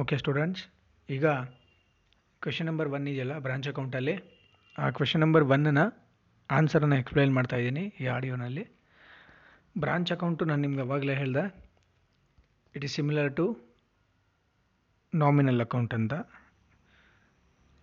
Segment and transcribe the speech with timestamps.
[0.00, 0.62] Okay students
[1.08, 1.26] ಈಗ
[2.42, 4.14] question number one ಇದೆಯಲ್ಲ branch ಅಕೌಂಟಲ್ಲಿ
[4.78, 5.82] ಆ ಕ್ವೆಶನ್ ನಂಬರ್ ಒನ್ನ
[6.50, 8.64] ಆನ್ಸರನ್ನು ಎಕ್ಸ್ಪ್ಲೈನ್ ಮಾಡ್ತಾ ಇದ್ದೀನಿ ಈ ಆಡಿಯೋನಲ್ಲಿ
[9.76, 11.44] ಬ್ರಾಂಚ್ ಅಕೌಂಟು ನಾನು ನಿಮ್ಗೆ ಅವಾಗಲೇ ಹೇಳಿದೆ
[12.74, 13.46] it is similar to
[15.12, 16.14] nominal account ಅಂತ.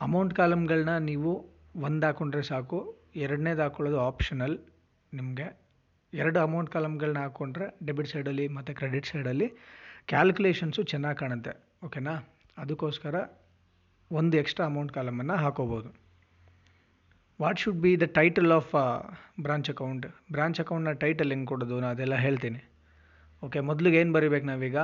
[0.02, 1.32] ಅಮೌಂಟ್ ಕಾಲಮ್ಗಳನ್ನ ನೀವು
[1.88, 2.79] ಒಂದು ಹಾಕೊಂಡ್ರೆ ಸಾಕು,
[3.25, 4.55] ಎರಡನೇದು ಹಾಕೊಳ್ಳೋದು ಆಪ್ಷನಲ್
[5.13, 5.47] ನಿಮಗೆ
[6.13, 9.47] ಎರಡು ಅಮೌಂಟ್ ಕಾಲಮ್ಗಳನ್ನ ಹಾಕ್ಕೊಂಡ್ರೆ ಡೆಬಿಟ್ ಸೈಡಲ್ಲಿ ಮತ್ತು ಕ್ರೆಡಿಟ್ ಸೈಡಲ್ಲಿ
[10.11, 11.54] ಕ್ಯಾಲ್ಕುಲೇಷನ್ಸು ಚೆನ್ನಾಗಿ ಕಾಣುತ್ತೆ.
[11.86, 12.13] ಓಕೆನಾ?
[12.57, 13.15] ಅದಕ್ಕೋಸ್ಕರ
[14.11, 15.89] ಒಂದು ಎಕ್ಸ್ಟ್ರಾ ಅಮೌಂಟ್ ಕಾಲಮನ್ನು ಹಾಕೋಬೋದು.
[17.41, 18.71] What should be the title of
[19.41, 22.61] branch account branch ಅಕೌಂಟ್ನ ಟೈಟಲ್ ಹೆಂಗೆ ಕೊಡೋದು ನಾನು ಅದೆಲ್ಲ ಹೇಳ್ತೀನಿ.
[23.43, 24.77] ಓಕೆ ಮೊದಲಿಗೆ ಏನು ಬರೀಬೇಕು ನಾವೀಗ?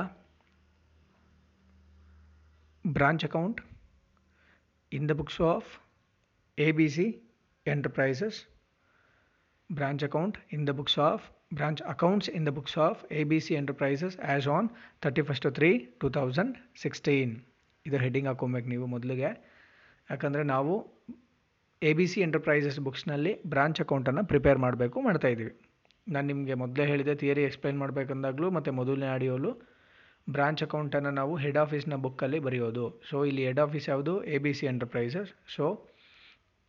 [2.86, 3.60] Branch account
[4.92, 5.70] in the books of
[6.58, 7.06] A B C
[7.66, 8.38] enterprises
[9.72, 11.20] branch account in the books of
[11.52, 14.70] branch accounts in the books of ABC Enterprises as on
[15.02, 15.72] 31st 3
[16.04, 17.34] 2016
[17.86, 19.30] ಇದು ಹೆಡ್ಡಿಂಗ್ ಹಾಕೊಬೇಕು ನೀವು ಮೊದಲಿಗೆ.
[20.10, 20.72] ಯಾಕಂದರೆ ನಾವು
[21.82, 25.52] ಎ ಬಿ ಸಿ ಎಂಟರ್ಪ್ರೈಸಸ್ ಬುಕ್ಸ್ನಲ್ಲಿ branch ಅಕೌಂಟನ್ನು prepare ಮಾಡಬೇಕು ಮಾಡ್ತಾ ಇದ್ದೀವಿ.
[26.14, 29.52] ನಾನು ನಿಮಗೆ ಮೊದಲೇ ಹೇಳಿದೆ ಥಿಯರಿ ಎಕ್ಸ್ಪ್ಲೈನ್ ಮಾಡಬೇಕಂದಾಗಲೂ ಮತ್ತು ಮೊದಲನೇ ಆಡಿಯೋಲು
[30.30, 32.84] ಬ್ರಾಂಚ್ ಅಕೌಂಟನ್ನು ನಾವು ಹೆಡ್ ಆಫೀಸ್ನ ಬುಕ್ಕಲ್ಲಿ ಬರೆಯೋದು.
[33.10, 34.24] ಸೊ ಇಲ್ಲಿ ಹೆಡ್ ಆಫೀಸ್ ಯಾವುದು?
[34.24, 35.66] A B C enterprises so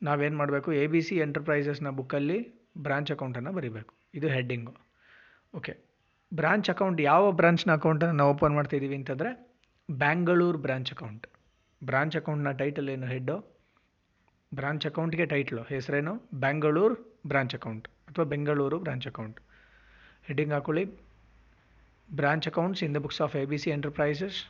[0.01, 0.71] ನಾವೇನು ಮಾಡಬೇಕು?
[0.83, 2.39] ಎ ಬಿ ಸಿ ಎಂಟರ್ಪ್ರೈಸಸ್ನ ಬುಕ್ಕಲ್ಲಿ
[2.77, 3.93] ಬ್ರಾಂಚ್ ಅಕೌಂಟನ್ನು ಬರೀಬೇಕು.
[4.13, 4.73] ಇದು ಹೆಡ್ಡಿಂಗು.
[5.55, 5.73] ಓಕೆ.
[6.33, 9.59] ಬ್ರಾಂಚ್ ಅಕೌಂಟ್ ಯಾವ ಬ್ರಾಂಚ್ನ ಅಕೌಂಟನ್ನು ನಾವು ಓಪನ್ ಮಾಡ್ತಿದ್ದೀವಿ ಅಂತಂದರೆ
[9.91, 11.27] ಬ್ಯಾಂಗಳೂರು ಬ್ರಾಂಚ್ ಅಕೌಂಟ್.
[11.83, 13.53] ಬ್ರಾಂಚ್ ಅಕೌಂಟ್ನ ಟೈಟಲ್ ಏನು ಹೆಡ್ಡು?
[14.53, 15.63] ಬ್ರಾಂಚ್ ಅಕೌಂಟ್ಗೆ ಟೈಟ್ಲು.
[15.63, 16.29] ಹೆಸರೇನು?
[16.33, 19.39] ಬ್ಯಾಂಗಳೂರು ಬ್ರಾಂಚ್ ಅಕೌಂಟ್ ಅಥವಾ ಬೆಂಗಳೂರು ಬ್ರಾಂಚ್ ಅಕೌಂಟ್.
[20.23, 20.85] ಹೆಡ್ಡಿಂಗ್ ಹಾಕೊಳ್ಳಿ.
[22.15, 24.47] Branch accounts in the books of A B C enterprises.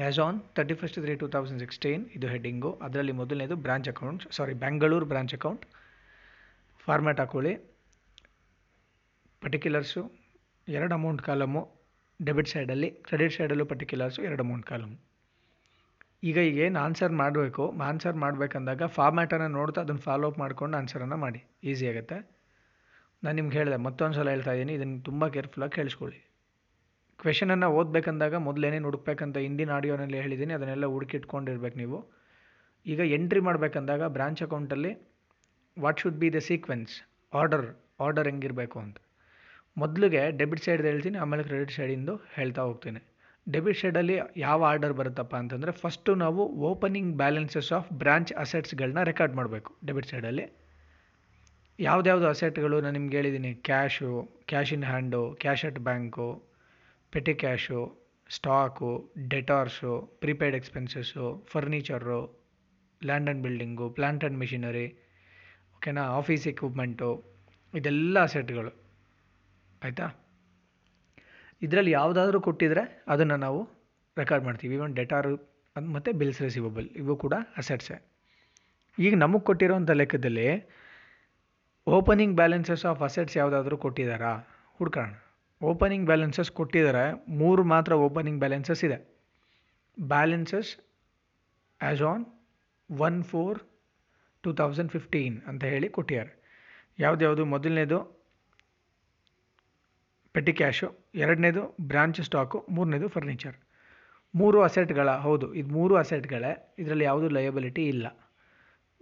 [0.00, 2.72] As on thirty first three two thousand sixteen ಇದು heading.
[2.82, 5.66] ಅದರಲ್ಲಿ ಮೊದಲನೇದು branch account, sorry, Bangalore branch account.
[6.78, 7.69] Format ಹಾಕೊಳ್ಳಿ.
[9.42, 10.00] Particulars
[10.68, 11.60] ಎರಡು amount column
[12.20, 14.96] debit ಸೈಡಲ್ಲಿ credit ಸೈಡಲ್ಲೂ particulars ಎರಡು amount column
[16.30, 21.40] ಈಗ ಈಗ ಏನು ಆನ್ಸರ್ ಮಾಡಬೇಕು ಆನ್ಸರ್ ಮಾಡಬೇಕಂದಾಗ ಫಾರ್ಮ್ಯಾಟನ್ನು ನೋಡ್ತಾ ಅದನ್ನು ಫಾಲೋ ಅಪ್ ಮಾಡ್ಕೊಂಡು ಆನ್ಸರನ್ನು ಮಾಡಿ.
[21.70, 22.16] ಈಸಿ ಆಗುತ್ತೆ.
[23.22, 26.20] ನಾನು ನಿಮ್ಗೆ ಹೇಳಿದೆ, ಮತ್ತೊಂದು ಸಲ ಹೇಳ್ತಾ ಇದ್ದೀನಿ ಇದನ್ನು ತುಂಬ ಕೇರ್ಫುಲ್ಲಾಗಿ ಕೇಳಿಸ್ಕೊಳ್ಳಿ.
[27.18, 31.98] ಕ್ವೆಶನನ್ನು ಓದಬೇಕಂದಾಗ ಮೊದಲೇನೇನು ಹುಡುಕ್ಬೇಕಂತ ಹಿಂದಿನ ಆಡಿಯೋನಲ್ಲಿ ಹೇಳಿದ್ದೀನಿ ಅದನ್ನೆಲ್ಲ ಹುಡುಕಿಟ್ಕೊಂಡಿರ್ಬೇಕು ನೀವು.
[32.86, 34.92] ಈಗ ಎಂಟ್ರಿ ಮಾಡಬೇಕಂದಾಗ ಬ್ರಾಂಚ್ ಅಕೌಂಟಲ್ಲಿ
[35.76, 36.94] what should be the sequence
[37.32, 37.66] order
[38.06, 38.98] order ಹೆಂಗಿರಬೇಕು ಅಂತ.
[39.76, 43.00] ಮೊದಲಿಗೆ ಡೆಬಿಟ್ ಸೈಡ್ ಹೇಳ್ತೀನಿ, ಆಮೇಲೆ ಕ್ರೆಡಿಟ್ ಸೈಡಿಂದು ಹೇಳ್ತಾ ಹೋಗ್ತೀನಿ.
[43.46, 49.70] ಡೆಬಿಟ್ ಸೈಡಲ್ಲಿ ಯಾವ ಆರ್ಡರ್ ಬರುತ್ತಪ್ಪ ಅಂತಂದರೆ ಫಸ್ಟು ನಾವು ಓಪನಿಂಗ್ ಬ್ಯಾಲೆನ್ಸಸ್ ಆಫ್ ಬ್ರಾಂಚ್ ಅಸೆಟ್ಸ್ಗಳನ್ನ ರೆಕಾರ್ಡ್ ಮಾಡಬೇಕು
[49.86, 50.44] ಡೆಬಿಟ್ ಸೈಡಲ್ಲಿ
[51.78, 54.10] ಯಾವುದ್ಯಾವುದು ಅಸೆಟ್ಗಳು ನಾನು ನಿಮ್ಗೆ ಹೇಳಿದ್ದೀನಿ cash
[54.50, 56.28] cash in hand cash at bank
[57.12, 57.80] petty cash
[58.30, 58.90] stock
[59.28, 59.92] debtors
[60.22, 62.20] prepaid expenses furniture
[63.02, 64.86] land and building plant and machinery
[65.76, 67.10] ಓಕೆನಾ ಆಫೀಸ್ ಎಕ್ವಿಪ್ಮೆಂಟು
[67.74, 68.72] ಇದೆಲ್ಲ ಅಸೆಟ್ಗಳು
[69.82, 70.06] ಆಯಿತಾ?
[71.62, 73.60] ಇದರಲ್ಲಿ ಯಾವುದಾದ್ರೂ ಕೊಟ್ಟಿದ್ರೆ ಅದನ್ನು ನಾವು
[74.16, 74.74] ರೆಕಾರ್ಡ್ ಮಾಡ್ತೀವಿ.
[74.74, 75.32] ಇವನ್ ಡೆಟಾರು
[75.92, 77.96] ಮತ್ತು ಬಿಲ್ಸ್ ರಿಸೀವಬಲ್ ಇವು ಕೂಡ ಅಸೆಟ್ಸೇ
[78.98, 80.46] ಈಗ ನಮಗೆ ಕೊಟ್ಟಿರೋಂಥ ಲೆಕ್ಕದಲ್ಲಿ
[81.86, 84.32] ಓಪನಿಂಗ್ ಬ್ಯಾಲೆನ್ಸಸ್ ಆಫ್ ಅಸೆಟ್ಸ್ ಯಾವುದಾದ್ರೂ ಕೊಟ್ಟಿದ್ದಾರಾ
[84.78, 85.10] ಹುಡ್ಕೋಣ.
[85.62, 88.98] ಓಪನಿಂಗ್ ಬ್ಯಾಲೆನ್ಸಸ್ ಕೊಟ್ಟಿದ್ದಾರೆ ಮೂರು ಮಾತ್ರ ಓಪನಿಂಗ್ ಬ್ಯಾಲೆನ್ಸಸ್ ಇದೆ.
[89.96, 90.70] Balances
[91.80, 92.24] as on
[92.90, 93.58] one four
[94.44, 96.32] two thousand fifteen ಅಂತ ಹೇಳಿ ಕೊಟ್ಟಿದ್ದಾರೆ.
[96.98, 97.44] ಯಾವುದ್ಯಾವುದು?
[97.44, 98.19] ಮೊದಲನೇದು
[100.34, 103.56] ಪೆಟಿ ಕ್ಯಾಶು, ಎರಡನೇದು ಬ್ರಾಂಚ್ ಸ್ಟಾಕು, ಮೂರನೇದು ಫರ್ನಿಚರ್.
[104.34, 108.06] ಮೂರು ಅಸೆಟ್ಗಳ, ಹೌದು, ಇದು ಮೂರು ಅಸೆಟ್ಗಳೇ, ಇದರಲ್ಲಿ ಯಾವುದೂ ಲಯಬಿಲಿಟಿ ಇಲ್ಲ.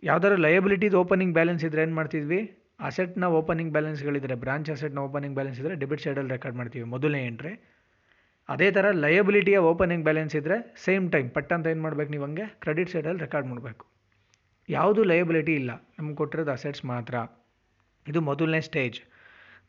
[0.02, 2.40] ಯಾವ್ದಾದ್ರು ಲಯಬಿಲಿಟಿದು ಓಪನಿಂಗ್ ಬ್ಯಾಲೆನ್ಸ್ ಇದ್ದರೆ ಏನು ಮಾಡ್ತಿದ್ವಿ?
[2.80, 7.52] ಅಸೆಟ್ನ ಓಪನಿಂಗ್ ಬ್ಯಾಲೆನ್ಸ್ಗಳಿದ್ರೆ, ಬ್ರಾಂಚ್ ಅಸೆಟ್ನ ಓಪನಿಂಗ್ ಬ್ಯಾಲೆನ್ಸ್ ಇದ್ದರೆ ಡೆಬಿಟ್ ಸೈಡಲ್ಲಿ ರೆಕಾರ್ಡ್ ಮಾಡ್ತೀವಿ, ಮೊದಲನೇ ಎಂಟ್ರಿ.
[8.48, 12.46] ಅದೇ ಥರ ಲಯಬಿಲಿಟಿಯ ಓಪನಿಂಗ್ ಬ್ಯಾಲೆನ್ಸ್ ಇದ್ದರೆ ಸೇಮ್ ಟೈಮ್, ಪಟ್ ಅಂತ ಏನು ಮಾಡ್ಬೇಕು ನೀವು ಹಂಗೆ?
[12.60, 13.86] ಕ್ರೆಡಿಟ್ ಸೈಡಲ್ಲಿ ರೆಕಾರ್ಡ್ ಮಾಡಬೇಕು.
[14.68, 17.14] ಯಾವುದು ಲಯಬಿಲಿಟಿ ಇಲ್ಲ, ನಮ್ಗೆ ಕೊಟ್ಟಿರೋದು ಅಸೆಟ್ಸ್ ಮಾತ್ರ.
[18.06, 18.98] ಇದು ಮೊದಲನೇ ಸ್ಟೇಜ್.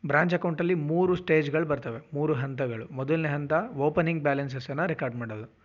[0.06, 2.88] ಬ್ರಾಂಚ್ ಅಕೌಂಟಲ್ಲಿ ಮೂರು ಸ್ಟೇಜ್ಗಳು ಬರ್ತವೆ, ಮೂರು ಹಂತಗಳು.
[2.88, 5.60] ಮೊದಲನೇ ಹಂತ ಓಪನಿಂಗ್ ಬ್ಯಾಲೆನ್ಸಸನ್ನು ರೆಕಾರ್ಡ್ ಮಾಡೋದು.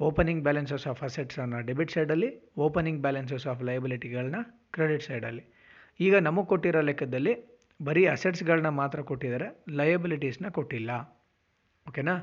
[0.00, 4.36] ಓಪನಿಂಗ್ ಬ್ಯಾಲೆನ್ಸಸ್ ಆಫ್ ಅಸೆಟ್ಸನ್ನು ಡೆಬಿಟ್ ಸೈಡಲ್ಲಿ, ಓಪನಿಂಗ್ ಬ್ಯಾಲೆನ್ಸಸ್ ಆಫ್ ಲಯಬಿಲಿಟಿಗಳನ್ನ
[4.70, 5.44] ಕ್ರೆಡಿಟ್ ಸೈಡಲ್ಲಿ.
[6.00, 11.22] ಈಗ ನಮಗೆ ಕೊಟ್ಟಿರೋ ಲೆಕ್ಕದಲ್ಲಿ ಬರೀ ಅಸೆಟ್ಸ್ಗಳನ್ನ ಮಾತ್ರ ಕೊಟ್ಟಿದ್ದಾರೆ, ಲಯಬಿಲಿಟೀಸ್ನ ಕೊಟ್ಟಿಲ್ಲ.
[11.88, 12.16] ಓಕೆನಾ?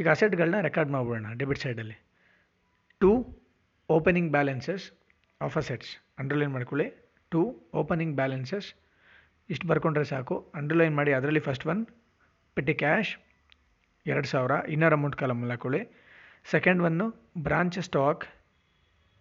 [0.00, 2.04] ಈಗ ಅಸೆಟ್ಗಳನ್ನ ರೆಕಾರ್ಡ್ ಮಾಡಿಬಿಡೋಣ ಡೆಬಿಟ್ ಸೈಡಲ್ಲಿ.
[3.00, 3.38] To,
[3.88, 4.92] opening balances
[5.40, 5.98] of assets.
[6.18, 7.12] Underline ಮಾಡ್ಕೊಳ್ಳಿ.
[7.30, 8.74] ಟು, ಓಪನಿಂಗ್ ಬ್ಯಾಲೆನ್ಸಸ್
[9.50, 10.36] ಇಷ್ಟು ಬರ್ಕೊಂಡ್ರೆ ಸಾಕು.
[10.58, 11.82] ಅಂಡರ್ಲೈನ್ ಮಾಡಿ ಅದರಲ್ಲಿ ಫಸ್ಟ್ ಒನ್
[12.56, 13.10] ಪೆಟ್ಟಿ ಕ್ಯಾಶ್
[14.06, 15.82] ಎರಡು ಸಾವಿರ, ಇನ್ನರ್ ಅಮೌಂಟ್ ಕಾಲಮಲ್ಲಿ ಹಾಕೊಳ್ಳಿ
[16.52, 17.06] second one
[17.46, 18.24] branch stock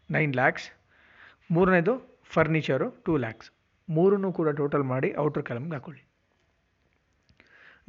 [0.10, 0.66] nine lakhs
[1.52, 1.94] ಮೂರನೇದು
[2.36, 3.50] ಫರ್ನಿಚರು ಟೂ ಲ್ಯಾಕ್ಸ್
[3.90, 6.04] ಮೂರನ್ನು ಕೂಡ ಟೋಟಲ್ ಮಾಡಿ ಔಟರ್ ಕಾಲಮ್ಗೆ ಹಾಕೊಳ್ಳಿ.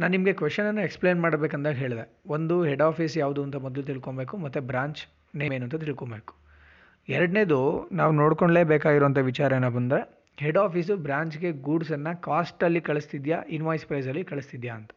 [0.01, 2.05] ನಾನು ನಿಮಗೆ ಕ್ವೆಶನನ್ನು ಎಕ್ಸ್ಪ್ಲೇನ್ ಮಾಡಬೇಕಂದಾಗ ಹೇಳಿದೆ.
[2.37, 5.03] ಒಂದು ಹೆಡ್ ಆಫೀಸ್ ಯಾವುದು ಅಂತ ಮೊದಲು ತಿಳ್ಕೊಬೇಕು, ಮತ್ತು ಬ್ರಾಂಚ್
[5.41, 6.33] ನೇಮ್ ಏನು ಅಂತ ತಿಳ್ಕೊಬೇಕು.
[7.09, 7.59] ಎರಡನೇದು,
[7.93, 10.01] ನಾವು ನೋಡ್ಕೊಳ್ಳೇಬೇಕಾಗಿರುವಂಥ ವಿಚಾರ ಏನೋ ಬಂದರೆ
[10.37, 14.91] ಹೆಡ್ ಆಫೀಸು ಬ್ರಾಂಚ್ಗೆ ಗೂಡ್ಸನ್ನು ಕಾಸ್ಟಲ್ಲಿ ಕಳಿಸ್ತಿದ್ಯಾ ಇನ್ವಾಯ್ಸ್ ಪ್ರೈಸಲ್ಲಿ ಕಳಿಸ್ತಿದ್ಯಾ ಅಂತ.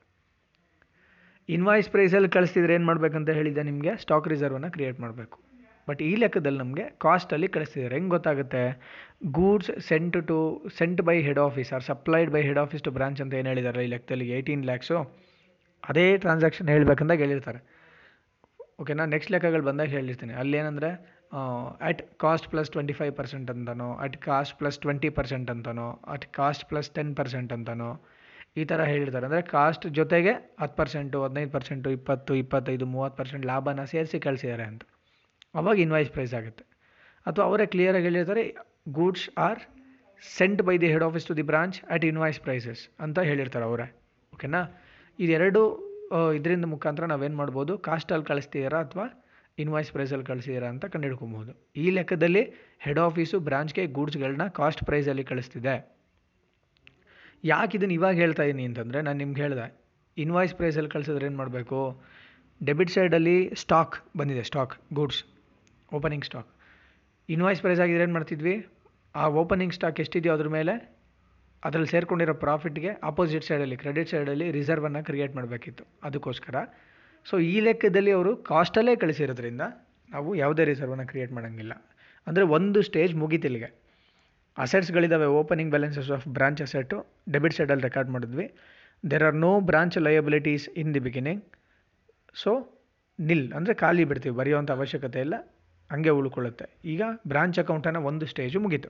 [1.49, 3.95] ಇನ್ವಾಯ್ಸ್ ಪ್ರೈಸಲ್ಲಿ ಕಳಿಸ್ತಿದ್ರೆ ಏನು ಮಾಡಬೇಕಂತ ಹೇಳಿದ್ದೆ ನಿಮಗೆ?
[3.97, 5.39] ಸ್ಟಾಕ್ ರಿಸರ್ವನ್ನು ಕ್ರಿಯೇಟ್ ಮಾಡಬೇಕು.
[5.89, 7.95] ಬಟ್ ಈ ಲೆಕ್ಕದಲ್ಲಿ ನಮಗೆ ಕಾಸ್ಟಲ್ಲಿ ಕಳಿಸ್ತಿದ್ದಾರೆ.
[7.95, 8.63] ಹೆಂಗೆ ಗೊತ್ತಾಗುತ್ತೆ?
[9.31, 13.33] Goods sent to sent by head office or supplied by head office to branch ಅಂತ
[13.33, 14.29] ಏನು ಹೇಳಿದ್ದಾರೆ ಈ ಲೆಕ್ಕದಲ್ಲಿ?
[14.29, 14.97] ಏಯ್ಟೀನ್ ಲ್ಯಾಕ್ಸು
[15.89, 17.59] ಅದೇ ಟ್ರಾನ್ಸಾಕ್ಷನ್ ಹೇಳಬೇಕಂದಾಗ ಹೇಳಿರ್ತಾರೆ.
[18.79, 20.33] ಓಕೆನಾ ನೆಕ್ಸ್ಟ್ ಲೆಕ್ಕಗಳು ಬಂದಾಗ ಹೇಳಿರ್ತೀನಿ.
[20.33, 21.16] ಅಲ್ಲೇನಂದರೆ
[21.89, 26.63] at cost plus twenty five percent ಅಂತನೋ at cost plus twenty percent ಅಂತನೋ at cost
[26.69, 27.89] plus ten percent ಅಂತನೋ,
[28.61, 29.25] ಈ ಥರ ಹೇಳಿರ್ತಾರೆ.
[29.29, 34.83] ಅಂದರೆ ಕಾಸ್ಟ್ ಜೊತೆಗೆ ಹತ್ತು ಪರ್ಸೆಂಟು ಹದಿನೈದು ಪರ್ಸೆಂಟು ಇಪ್ಪತ್ತು, ಇಪ್ಪತ್ತೈದು, ಮೂವತ್ತು ಪರ್ಸೆಂಟ್ ಲಾಭನ ಸೇರಿಸಿ ಕಳಿಸಿದ್ದಾರೆ ಅಂತ.
[35.59, 36.63] ಅವಾಗ ಇನ್ವಾಯ್ಸ್ ಪ್ರೈಸ್ ಆಗುತ್ತೆ.
[37.25, 38.43] ಅಥವಾ ಅವರೇ ಕ್ಲಿಯರಾಗಿ ಹೇಳಿರ್ತಾರೆ
[38.97, 39.61] goods are
[40.23, 43.87] sent by the head office to the branch at invoice prices ಅಂತ ಹೇಳಿರ್ತಾರೆ ಅವರೇ.
[44.33, 44.61] ಓಕೆನಾ
[45.19, 45.61] ಇದೆರಡು
[46.37, 47.73] ಇದರಿಂದ ಮುಖಾಂತರ ನಾವೇನು ಮಾಡ್ಬೋದು?
[47.87, 49.05] ಕಾಸ್ಟಲ್ಲಿ ಕಳಿಸ್ತಿದ್ದೀರಾ ಅಥವಾ
[49.63, 51.51] ಇನ್ವಾಯ್ಸ್ ಪ್ರೈಸಲ್ಲಿ ಕಳಿಸಿದ್ದೀರಾ ಅಂತ ಕಂಡುಹಿಡ್ಕೊಬೋದು
[51.83, 52.43] ಈ ಲೆಕ್ಕದಲ್ಲಿ
[52.85, 55.75] ಹೆಡ್ ಆಫೀಸು ಬ್ರಾಂಚ್ಗೆ ಗೂಡ್ಸ್ಗಳನ್ನ ಕಾಸ್ಟ್ ಪ್ರೈಸಲ್ಲಿ ಕಳಿಸ್ತಿದೆ.
[57.43, 59.65] ಯಾಕೆ ಇದನ್ನು ಇವಾಗ ಹೇಳ್ತಾ ಇದ್ದೀನಿ ಅಂತಂದರೆ ನಾನು ನಿಮ್ಗೆ ಹೇಳಿದೆ
[60.17, 61.79] ಇನ್ವಾಯ್ಸ್ ಪ್ರೈಸಲ್ಲಿ ಕಳಿಸಿದ್ರೆ ಏನು ಮಾಡಬೇಕು?
[62.61, 65.21] ಡೆಬಿಟ್ ಸೈಡಲ್ಲಿ ಸ್ಟಾಕ್ ಬಂದಿದೆ stock goods
[65.93, 66.49] opening stock
[67.29, 68.55] invoice price ಆಗಿದ್ರೆ ಏನು ಮಾಡ್ತಿದ್ವಿ?
[69.15, 70.73] ಆ ಓಪನಿಂಗ್ ಸ್ಟಾಕ್ ಎಷ್ಟಿದೆಯೋ ಅದ್ರ ಮೇಲೆ
[71.63, 75.83] ಅದರಲ್ಲಿ ಸೇರಿಕೊಂಡಿರೋ ಪ್ರಾಫಿಟ್ಗೆ ಆಪೋಸಿಟ್ ಸೈಡಲ್ಲಿ ಕ್ರೆಡಿಟ್ ಸೈಡಲ್ಲಿ ರಿಸರ್ವನ್ನು ಕ್ರಿಯೇಟ್ ಮಾಡಬೇಕಿತ್ತು.
[76.03, 76.55] ಅದಕ್ಕೋಸ್ಕರ
[77.27, 79.63] ಸೊ ಈ ಲೆಕ್ಕದಲ್ಲಿ ಅವರು ಕಾಸ್ಟಲ್ಲೇ ಕಳಿಸಿರೋದ್ರಿಂದ
[80.09, 81.73] ನಾವು ಯಾವುದೇ ರಿಸರ್ವನ್ನು ಕ್ರಿಯೇಟ್ ಮಾಡೋಂಗಿಲ್ಲ.
[82.27, 83.69] ಅಂದರೆ ಒಂದು ಸ್ಟೇಜ್ ಮುಗೀತಿಲ್ಲಿಗೆ.
[84.57, 86.97] ಅಸೆಟ್ಸ್ಗಳಿದ್ದಾವೆ opening balances of branch asset
[87.33, 88.45] debit ಸೈಡಲ್ಲಿ ರೆಕಾರ್ಡ್ ಮಾಡಿದ್ವಿ.
[89.03, 91.43] There are no branch liabilities in the beginning
[92.41, 92.51] so
[93.19, 95.35] nil, ಅಂದರೆ ಖಾಲಿ ಬಿಡ್ತೀವಿ, ಬರೆಯುವಂಥ ಅವಶ್ಯಕತೆ ಇಲ್ಲ,
[95.89, 96.65] ಹಂಗೆ ಉಳ್ಕೊಳ್ಳುತ್ತೆ.
[96.93, 97.01] ಈಗ
[97.31, 98.89] ಬ್ರಾಂಚ್ ಅಕೌಂಟನ್ನು ಒಂದು ಸ್ಟೇಜು ಮುಗೀತು.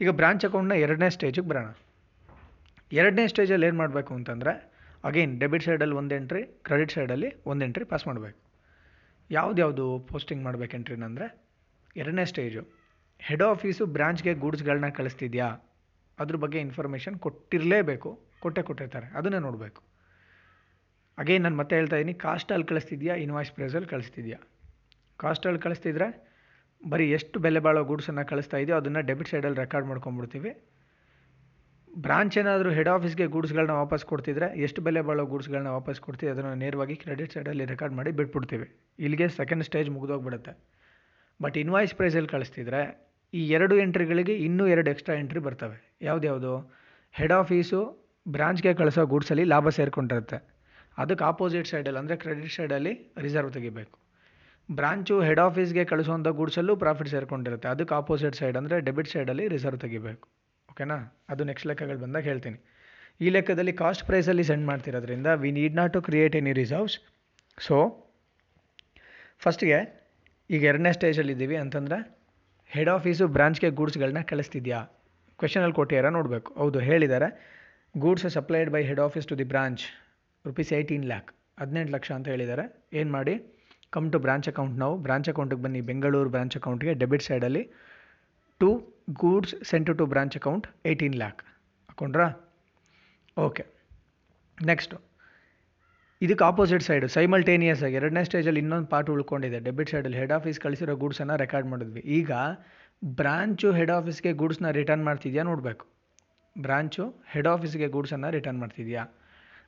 [0.00, 1.68] ಈಗ ಬ್ರಾಂಚ್ ಅಕೌಂಟ್ನ ಎರಡನೇ ಸ್ಟೇಜಿಗೆ ಬರೋಣ.
[2.92, 4.52] ಎರಡನೇ ಸ್ಟೇಜಲ್ಲಿ ಏನು ಮಾಡಬೇಕು ಅಂತಂದರೆ
[5.04, 8.38] ಅಗೈನ್ ಡೆಬಿಟ್ ಸೈಡಲ್ಲಿ ಒಂದು ಎಂಟ್ರಿ ಕ್ರೆಡಿಟ್ ಸೈಡಲ್ಲಿ ಒಂದು ಎಂಟ್ರಿ ಪಾಸ್ ಮಾಡಬೇಕು.
[9.30, 11.42] ಯಾವುದ್ಯಾವುದು ಪೋಸ್ಟಿಂಗ್ ಮಾಡಬೇಕು ಎಂಟ್ರಿನಂದರೆ
[11.96, 12.66] ಎರಡನೇ ಸ್ಟೇಜು
[13.18, 15.74] ಹೆಡ್ ಆಫೀಸು ಬ್ರಾಂಚ್ಗೆ ಗೂಡ್ಸ್ಗಳನ್ನ ಕಳಿಸ್ತಿದ್ಯಾ?
[16.18, 18.20] ಅದ್ರ ಬಗ್ಗೆ ಇನ್ಫಾರ್ಮೇಷನ್ ಕೊಟ್ಟಿರಲೇಬೇಕು.
[18.40, 19.06] ಕೊಟ್ಟೆ ಕೊಟ್ಟಿರ್ತಾರೆ.
[19.06, 19.82] ಅದನ್ನೇ ನೋಡಬೇಕು.
[21.18, 23.14] ಅಗೇನ್ ನಾನು ಮತ್ತೆ ಹೇಳ್ತಾ ಇದ್ದೀನಿ ಕಾಸ್ಟಲ್ಲಿ ಕಳಿಸ್ತಿದ್ಯಾ?
[23.14, 24.38] ಇನ್ವಾಯ್ಸ್ ಪ್ರೈಸಲ್ಲಿ ಕಳಿಸ್ತಿದ್ಯಾ?
[25.16, 26.36] ಕಾಸ್ಟಲ್ಲಿ ಕಳಿಸ್ತಿದ್ರೆ
[26.88, 30.50] ಬರೀ ಎಷ್ಟು ಬೆಲೆ ಬಾಳೋ ಗೂಡ್ಸನ್ನು ಕಳಿಸ್ತಾ ಇದೆಯೋ ಅದನ್ನು ಡೆಬಿಟ್ ಸೈಡಲ್ಲಿ ರೆಕಾರ್ಡ್ ಮಾಡ್ಕೊಂಡ್ಬಿಡ್ತೀವಿ.
[31.98, 36.96] ಬ್ರಾಂಚ್ ಏನಾದರೂ ಹೆಡ್ ಆಫೀಸ್ಗೆ ಗೂಡ್ಸ್ಗಳನ್ನ ವಾಪಸ್ ಕೊಡ್ತಿದ್ರೆ, ಎಷ್ಟು ಬೆಲೆ ಬಾಳೋ ಗೂಡ್ಸ್ಗಳನ್ನ ವಾಪಸ್ ಕೊಡ್ತೀವಿ, ಅದನ್ನು ನೇರವಾಗಿ
[36.96, 38.94] ಕ್ರೆಡಿಟ್ ಸೈಡಲ್ಲಿ ರೆಕಾರ್ಡ್ ಮಾಡಿ ಬಿಟ್ಬಿಡ್ತೀವಿ.
[38.98, 40.64] ಇಲ್ಲಿಗೆ ಸೆಕೆಂಡ್ ಸ್ಟೇಜ್ ಮುಗಿದೋಗ್ಬಿಡುತ್ತೆ.
[41.42, 45.96] ಬಟ್ ಇನ್ವಾಯ್ಸ್ ಪ್ರೈಸಲ್ಲಿ ಕಳಿಸ್ತಿದ್ರೆ, ಈ ಎರಡು ಎಂಟ್ರಿಗಳಿಗೆ ಇನ್ನೂ ಎರಡು ಎಕ್ಸ್ಟ್ರಾ ಎಂಟ್ರಿ ಬರ್ತವೆ.
[46.02, 46.72] ಯಾವುದ್ಯಾವುದು
[47.12, 50.56] ಹೆಡ್ ಆಫೀಸು ಬ್ರಾಂಚ್ಗೆ ಕಳಿಸೋ ಗೂಡ್ಸಲ್ಲಿ ಲಾಭ ಸೇರಿಕೊಂಡಿರುತ್ತೆ.
[50.98, 53.98] ಅದಕ್ಕೆ ಆಪೋಸಿಟ್ ಸೈಡಲ್ಲಿ ಅಂದರೆ ಕ್ರೆಡಿಟ್ ಸೈಡಲ್ಲಿ ರಿಸರ್ವ್ ತೆಗಿಬೇಕು.
[54.70, 57.68] ಬ್ರಾಂಚು ಹೆಡ್ ಆಫೀಸ್ಗೆ ಕಳಿಸುವಂಥ ಗೂಡ್ಸಲ್ಲೂ ಪ್ರಾಫಿಟ್ ಸೇರಿಕೊಂಡಿರುತ್ತೆ.
[57.68, 60.28] ಅದಕ್ಕೆ ಆಪೋಸಿಟ್ ಸೈಡ್ ಅಂದರೆ ಡೆಬಿಟ್ ಸೈಡಲ್ಲಿ ರಿಸರ್ವ್ ತೆಗಿಬೇಕು.
[60.76, 60.96] ಓಕೆನಾ?
[61.32, 62.58] ಅದು ನೆಕ್ಸ್ಟ್ ಲೆಕ್ಕಗಳು ಬಂದಾಗ ಹೇಳ್ತೀನಿ.
[63.24, 66.96] ಈ ಲೆಕ್ಕದಲ್ಲಿ ಕಾಸ್ಟ್ ಪ್ರೈಸಲ್ಲಿ send ಮಾಡ್ತಿರೋದ್ರಿಂದ we need not to create any reserves
[67.58, 67.76] so
[69.44, 69.78] ಫಸ್ಟ್ಗೆ
[70.50, 71.98] ಈಗ ಎರಡನೇ ಸ್ಟೇಜಲ್ಲಿ ಇದ್ದೀವಿ ಅಂತಂದರೆ
[72.70, 74.80] ಹೆಡ್ ಆಫೀಸು ಬ್ರಾಂಚ್ಗೆ ಗೂಡ್ಸ್ಗಳನ್ನ ಕಳಿಸ್ತಿದ್ಯಾ?
[75.40, 76.50] ಕ್ವೆಶನಲ್ಲಿ ಕೊಟ್ಟಿಯಾರ ನೋಡಬೇಕು.
[76.60, 77.28] ಹೌದು ಹೇಳಿದ್ದಾರೆ
[77.94, 79.84] goods supplied by head office to the branch
[80.44, 81.30] rupees eighteen lakh
[81.62, 82.66] ಹದಿನೆಂಟು ಲಕ್ಷ ಅಂತ ಹೇಳಿದ್ದಾರೆ
[83.00, 83.34] ಏನು ಮಾಡಿ?
[83.96, 85.80] ಕಮ್ ಟು ಬ್ರಾಂಚ್ ಅಕೌಂಟ್ ನಾವು ಬ್ರಾಂಚ್ ಅಕೌಂಟಿಗೆ ಬನ್ನಿ.
[85.90, 87.64] ಬೆಂಗಳೂರು ಬ್ರಾಂಚ್ ಅಕೌಂಟ್ಗೆ ಡೆಬಿಟ್ ಸೈಡಲ್ಲಿ
[88.60, 91.42] to goods sent to branch account eighteen lakh.
[91.88, 92.28] ಹಾಕೊಂಡ್ರಾ
[93.38, 93.66] okay.
[94.64, 95.00] Next.
[96.22, 99.58] ಇದಕ್ಕೆ ಆಪೋಸಿಟ್ ಸೈಡು ಸೈಮಲ್ಟೇನಿಯಸ್ ಆಗಿ ಎರಡನೇ ಸ್ಟೇಜಲ್ಲಿ ಇನ್ನೊಂದು ಪಾರ್ಟ್ ಉಳ್ಕೊಂಡಿದೆ.
[99.60, 102.00] ಡೆಬಿಟ್ ಸೈಡಲ್ಲಿ ಹೆಡ್ ಆಫೀಸ್ ಕಳಿಸಿರೋ ಗೂಡ್ಸನ್ನು ರೆಕಾರ್ಡ್ ಮಾಡಿದ್ವಿ.
[102.00, 102.30] ಈಗ
[103.04, 105.86] ಬ್ರಾಂಚು ಹೆಡ್ ಆಫೀಸ್ಗೆ ಗೂಡ್ಸ್ನ ರಿಟರ್ನ್ ಮಾಡ್ತಿದ್ಯಾ ನೋಡಬೇಕು.
[106.58, 109.06] ಬ್ರಾಂಚು ಹೆಡ್ ಆಫೀಸ್ಗೆ ಗೂಡ್ಸನ್ನು ರಿಟರ್ನ್ ಮಾಡ್ತಿದ್ಯಾ?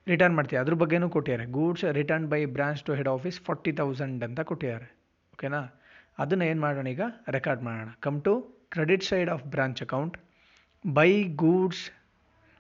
[0.07, 0.59] ರಿಟರ್ನ್ ಮಾಡ್ತೀಯ?
[0.59, 1.51] ಅದ್ರ ಬಗ್ಗೆನೂ ಕೊಟ್ಟಿದ್ದಾರೆ.
[1.51, 4.99] Goods return by branch to head office forty thousand ಅಂತ ಕೊಟ್ಟಿದ್ದಾರೆ.
[5.35, 5.83] ಓಕೆನಾ
[6.19, 7.01] ಅದನ್ನು ಏನು ಮಾಡೋಣ ಈಗ?
[7.29, 7.89] ರೆಕಾರ್ಡ್ ಮಾಡೋಣ.
[8.01, 10.17] Come to credit side of branch account
[10.85, 11.11] by
[11.45, 11.85] goods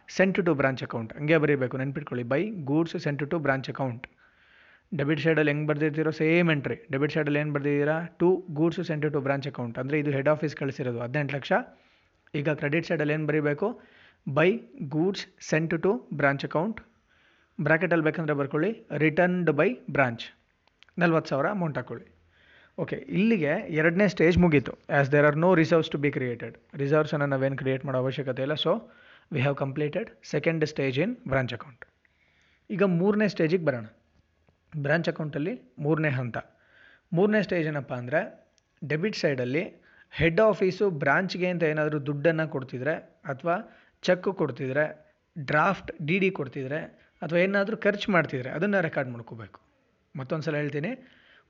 [0.09, 2.25] sent to branch account ಹಂಗೆ ಬರೀಬೇಕು, ನೆನ್ಪಿಟ್ಕೊಳ್ಳಿ.
[2.33, 4.05] By goods sent to branch account
[4.93, 7.97] debit ಸೈಡಲ್ಲಿ ಹೆಂಗೆ ಬರ್ದಿರ್ತೀರೋ ಸೇಮ್ ಎಂಟ್ರಿ ಡೆಬಿಟ್ ಸೈಡಲ್ಲಿ ಏನು ಬರ್ದಿದ್ದೀರಾ?
[8.21, 11.01] To goods sent to branch account ಅಂದರೆ ಇದು ಹೆಡ್ ಆಫೀಸ್ ಕಳಿಸಿರೋದು.
[11.05, 11.53] ಹದಿನೆಂಟು ಲಕ್ಷ.
[12.35, 13.69] ಈಗ ಕ್ರೆಡಿಟ್ ಸೈಡಲ್ಲಿ ಏನು ಬರೀಬೇಕು?
[14.27, 14.49] By
[14.95, 16.81] goods sent to branch account
[17.59, 18.71] ಬ್ರ್ಯಾಕೆಟಲ್ಲಿ ಬೇಕಂದರೆ ಬರ್ಕೊಳ್ಳಿ.
[19.05, 20.25] ರಿಟರ್ನ್ಡ್ ಬೈ ಬ್ರಾಂಚ್
[21.03, 22.07] ನಲ್ವತ್ತು ಸಾವಿರ ಅಮೌಂಟ್ ಹಾಕ್ಕೊಳ್ಳಿ
[22.83, 24.73] ಓಕೆ ಇಲ್ಲಿಗೆ ಎರಡನೇ ಸ್ಟೇಜ್ ಮುಗೀತು.
[24.97, 28.55] As there are no reserves to be created ರಿಸರ್ವ್ಸನ್ನು ನಾವೇನು ಕ್ರಿಯೇಟ್ ಮಾಡೋ ಅವಶ್ಯಕತೆ ಇಲ್ಲ.
[28.55, 28.73] So
[29.33, 31.85] we have completed second stage in branch account
[32.71, 33.87] ಈಗ ಮೂರನೇ ಸ್ಟೇಜಿಗೆ ಬರೋಣ.
[34.85, 36.37] ಬ್ರಾಂಚ್ ಅಕೌಂಟಲ್ಲಿ ಮೂರನೇ ಹಂತ.
[37.13, 38.21] ಮೂರನೇ ಸ್ಟೇಜ್ ಏನಪ್ಪ ಅಂದರೆ
[38.89, 39.65] ಡೆಬಿಟ್ ಸೈಡಲ್ಲಿ
[40.11, 42.95] ಹೆಡ್ ಆಫೀಸು ಬ್ರಾಂಚ್ಗೆ ಅಂತ ಏನಾದರೂ ದುಡ್ಡನ್ನು ಕೊಡ್ತಿದ್ರೆ,
[43.25, 43.57] ಅಥವಾ
[44.03, 44.85] ಚೆಕ್ ಕೊಡ್ತಿದ್ರೆ
[45.37, 46.81] ಡ್ರಾಫ್ಟ್ ಡಿ ಡಿ ಕೊಡ್ತಿದ್ರೆ,
[47.23, 49.61] ಅಥವಾ ಏನಾದರೂ ಖರ್ಚು ಮಾಡ್ತಿದ್ರೆ, ಅದನ್ನು ರೆಕಾರ್ಡ್ ಮಾಡ್ಕೋಬೇಕು.
[50.17, 50.93] ಮತ್ತೊಂದು ಸಲ ಹೇಳ್ತೀನಿ.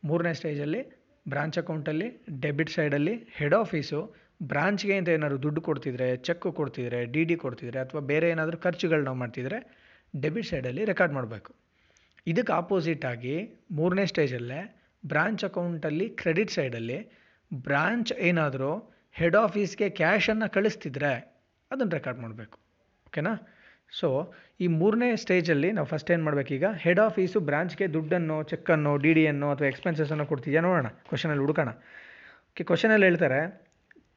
[0.04, 0.80] ಮೂರನೇ ಸ್ಟೇಜಲ್ಲಿ
[1.28, 7.37] ಬ್ರಾಂಚ್ ಅಕೌಂಟಲ್ಲಿ ಡೆಬಿಟ್ ಸೈಡಲ್ಲಿ ಹೆಡ್ ಆಫೀಸು ಬ್ರಾಂಚ್ಗೆ ಅಂತ ಏನಾದ್ರು ದುಡ್ಡು ಕೊಡ್ತಿದ್ರೆ ಚೆಕ್ ಕೊಡ್ತಿದ್ರೆ ಡಿ ಡಿ
[7.37, 8.58] ಕೊಡ್ತಿದ್ರೆ, ಅಥವಾ ಬೇರೆ ಏನಾದರೂ
[9.02, 9.78] ನಾವು ಮಾಡ್ತಿದ್ರೆ
[10.23, 11.54] ಡೆಬಿಟ್ ಸೈಡಲ್ಲಿ ರೆಕಾರ್ಡ್ ಮಾಡಬೇಕು.
[12.26, 17.08] ಇದಕ್ಕೆ ಆಪೋಸಿಟ್ ಆಗಿ ಮೂರನೇ ಸ್ಟೇಜಲ್ಲೇ ಬ್ರಾಂಚ್ ಅಕೌಂಟಲ್ಲಿ ಕ್ರೆಡಿಟ್ ಸೈಡಲ್ಲಿ
[17.54, 21.37] ಬ್ರಾಂಚ್ ಏನಾದರೂ ಹೆಡ್ ಆಫೀಸ್ಗೆ ಕ್ಯಾಶನ್ನು ಕಳಿಸ್ತಿದ್ರೆ,
[21.70, 22.58] ಅದನ್ನು ರೆಕಾರ್ಡ್ ಮಾಡಬೇಕು.
[23.06, 23.30] ಓಕೆನಾ
[23.92, 24.09] ಸೊ
[24.64, 26.66] ಈ ಮೂರನೇ ಸ್ಟೇಜಲ್ಲಿ ನಾವು ಫಸ್ಟ್ ಏನು ಮಾಡಬೇಕೀಗ?
[26.85, 30.88] ಹೆಡ್ ಆಫೀಸು ಬ್ರಾಂಚ್ಗೆ ದುಡ್ಡನ್ನು, ಚೆಕ್ಕನ್ನು ಡಿ ಅನ್ನು ಅಥವಾ ಎಕ್ಸ್ಪೆನ್ಸಸನ್ನು ಕೊಡ್ತಿದ್ಯಾ ನೋಡೋಣ.
[31.11, 31.71] ಕ್ವಶನಲ್ಲಿ ಹುಡುಕೋಣ.
[32.50, 33.40] ಓಕೆ ಕ್ವಶನಲ್ಲಿ ಹೇಳ್ತಾರೆ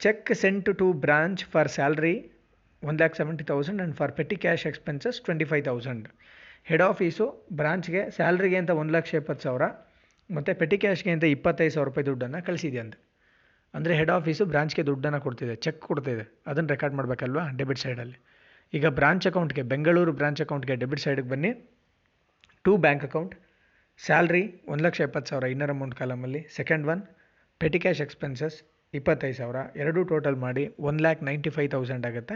[0.02, 2.16] cheque sent to branch for salary
[2.84, 6.08] one lakh seventy thousand and for petty cash expenses twenty five thousand
[6.70, 7.26] head office
[7.60, 9.66] ಬ್ರಾಂಚ್ಗೆ ಸ್ಯಾಲ್ರಿಗೆ ಅಂತ ಒಂದು ಲಕ್ಷ ಇಪ್ಪತ್ತು ಸಾವಿರ,
[10.30, 12.40] ಮತ್ತು ಪೆಟಿ ಕ್ಯಾಶ್ಗೆ ಅಂತ ಇಪ್ಪತ್ತೈದು ಸಾವಿರ ರೂಪಾಯಿ ದುಡ್ಡನ್ನು
[12.84, 12.96] ಅಂತ.
[13.74, 16.26] ಅಂದರೆ ಹೆಡ್ ಆಫೀಸು ಬ್ರಾಂಚ್ಗೆ ದುಡ್ಡನ್ನು ಕೊಡ್ತಿದೆ ಚೆಕ್ ಕೊಡ್ತಿದೆ.
[16.52, 17.44] ಅದನ್ನು ರೆಕಾರ್ಡ್ ಮಾಡಬೇಕಲ್ವಾ?
[17.60, 18.18] ಡೆಬಿಟ್ ಸೈಡಲ್ಲಿ
[18.74, 21.52] ಈಗ ಬ್ರಾಂಚ್ ಅಕೌಂಟ್ಗೆ ಬೆಂಗಳೂರು ಬ್ರಾಂಚ್ ಅಕೌಂಟ್ಗೆ ಡೆಬಿಟ್ ಸೈಡ್ಗೆ ಬನ್ನಿ.
[22.66, 23.34] ಟು ಬ್ಯಾಂಕ್ ಅಕೌಂಟ್
[24.00, 27.02] ಸ್ಯಾಲ್ರಿ ಒಂದು ಲಕ್ಷ ಎಪ್ಪತ್ತು ಸಾವಿರ inner amount ಕಾಲಮಲ್ಲಿ second one
[27.62, 28.58] petty cash expenses
[28.94, 29.58] ಇಪ್ಪತ್ತೈದು ಸಾವಿರ.
[29.82, 32.36] ಎರಡೂ ಟೋಟಲ್ ಮಾಡಿ one lakh ninety five thousand ಆಗುತ್ತೆ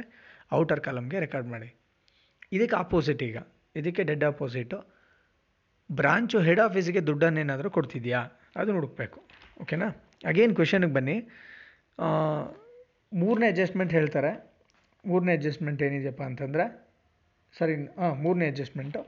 [0.60, 1.70] ಔಟರ್ ಕಾಲಮ್ಗೆ ರೆಕಾರ್ಡ್ ಮಾಡಿ.
[2.56, 3.38] ಇದಕ್ಕೆ ಆಪೋಸಿಟ್ ಈಗ.
[3.76, 4.78] ಇದಕ್ಕೆ ಡೆಡ್ ಆಪೋಸಿಟು
[5.90, 8.20] ಬ್ರಾಂಚು ಹೆಡ್ ಆಫೀಸಿಗೆ ದುಡ್ಡನ್ನೇನಾದರೂ ಕೊಡ್ತಿದ್ಯಾ?
[8.62, 9.20] ಅದು ಹುಡುಕಬೇಕು.
[9.64, 9.88] ಓಕೆನಾ
[10.32, 11.18] ಅಗೇನ್ ಕ್ವೆಶನಿಗೆ ಬನ್ನಿ.
[13.22, 14.32] ಮೂರನೇ ಅಡ್ಜಸ್ಟ್ಮೆಂಟ್ ಹೇಳ್ತಾರೆ.
[15.10, 16.66] ಮೂರನೇ ಅಡ್ಜಸ್ಟ್ಮೆಂಟ್ ಏನಿದೆಯಪ್ಪ ಅಂತಂದರೆ
[17.60, 19.02] ಸರಿ ಹಾಂ ಮೂರನೇ adjustment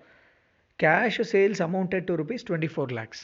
[0.80, 3.22] cash sales amounted to rupees twenty four lakhs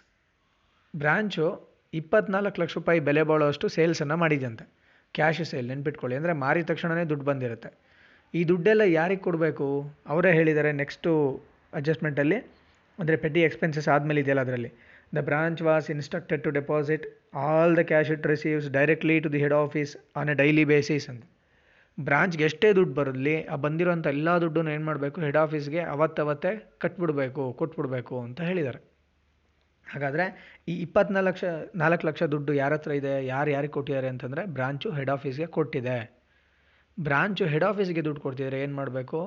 [0.93, 1.47] branch
[1.93, 4.65] ಇಪ್ಪತ್ನಾಲ್ಕು ಲಕ್ಷ ರೂಪಾಯಿ ಬೆಲೆ ಬಾಳುವಷ್ಟು ಸೇಲ್ಸನ್ನು ಮಾಡಿದಂತೆ
[5.15, 7.69] ಕ್ಯಾಶ್ ಸೇಲ್ ನೆನ್ಪಿಟ್ಕೊಳ್ಳಿ, ಅಂದರೆ ಮಾರಿದ ತಕ್ಷಣವೇ ದುಡ್ಡು ಬಂದಿರುತ್ತೆ.
[8.33, 9.67] ಈ ದುಡ್ಡೆಲ್ಲ ಯಾರಿಗೆ ಕೊಡಬೇಕು?
[10.11, 11.11] ಅವರೇ ಹೇಳಿದ್ದಾರೆ ನೆಕ್ಸ್ಟು
[11.79, 12.39] ಅಡ್ಜಸ್ಟ್ಮೆಂಟಲ್ಲಿ
[12.99, 14.71] ಅಂದರೆ ಪೆಟ್ಟಿ ಎಕ್ಸ್ಪೆನ್ಸಸ್ ಆದಮೇಲೆ ಇದೆಯಲ್ಲ ಅದರಲ್ಲಿ.
[15.15, 17.05] The branch was instructed to deposit
[17.43, 21.23] all the cash it receives directly to the head office on a daily basis ಅಂತ.
[21.97, 25.21] ಬ್ರಾಂಚ್ಗೆ ಎಷ್ಟೇ ದುಡ್ಡು ಬರಲಿ, ಆ ಬಂದಿರೋಂಥ ಎಲ್ಲ ದುಡ್ಡನ್ನು ಏನು ಮಾಡಬೇಕು?
[25.21, 28.79] ಹೆಡ್ ಆಫೀಸ್ಗೆ ಅವತ್ತವತ್ತೇ ಕಟ್ಬಿಡ್ಬೇಕು, ಕೊಟ್ಬಿಡಬೇಕು ಅಂತ ಹೇಳಿದ್ದಾರೆ.
[29.87, 30.25] ಹಾಗಾದರೆ
[30.67, 31.43] ಈ ಇಪ್ಪತ್ನಾಲ್ಕು ಲಕ್ಷ,
[31.75, 35.97] ನಾಲ್ಕು ಲಕ್ಷ ದುಡ್ಡು ಯಾರ ಹತ್ರ ಇದೆ, ಯಾರು ಯಾರಿಗೆ ಕೊಟ್ಟಿದ್ದಾರೆ ಅಂತಂದರೆ ಬ್ರಾಂಚು ಹೆಡ್ ಆಫೀಸ್ಗೆ ಕೊಟ್ಟಿದೆ.
[36.97, 39.19] ಬ್ರಾಂಚು ಹೆಡ್ ಆಫೀಸ್ಗೆ ದುಡ್ಡು ಕೊಡ್ತಿದ್ರೆ ಏನು ಮಾಡಬೇಕು?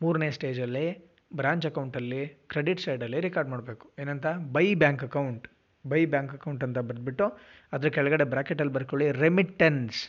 [0.00, 0.86] ಮೂರನೇ ಸ್ಟೇಜಲ್ಲಿ,
[1.34, 3.92] ಬ್ರಾಂಚ್ ಅಕೌಂಟಲ್ಲಿ ಕ್ರೆಡಿಟ್ ಸೈಡಲ್ಲಿ ರೆಕಾರ್ಡ್ ಮಾಡಬೇಕು.
[3.98, 4.26] ಏನಂತ?
[4.56, 5.46] By bank account
[5.84, 7.26] by bank account ಅಂತ ಬರೆದ್ಬಿಟ್ಟು
[7.72, 10.00] ಅದ್ರ ಕೆಳಗಡೆ ಬ್ರ್ಯಾಕೆಟಲ್ಲಿ ಬರ್ಕೊಳ್ಳಿ ರೆಮಿಟೆನ್ಸ್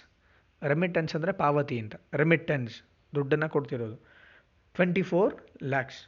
[0.61, 1.95] ರೆಮಿಟೆನ್ಸ್ ಅಂದರೆ ಪಾವತಿ ಅಂತ.
[2.13, 2.75] ರೆಮಿಟೆನ್ಸ್
[3.13, 3.97] ದುಡ್ಡನ್ನು ಕೊಡ್ತಿರೋದು.
[4.75, 5.33] Twenty four
[5.73, 5.99] lakhs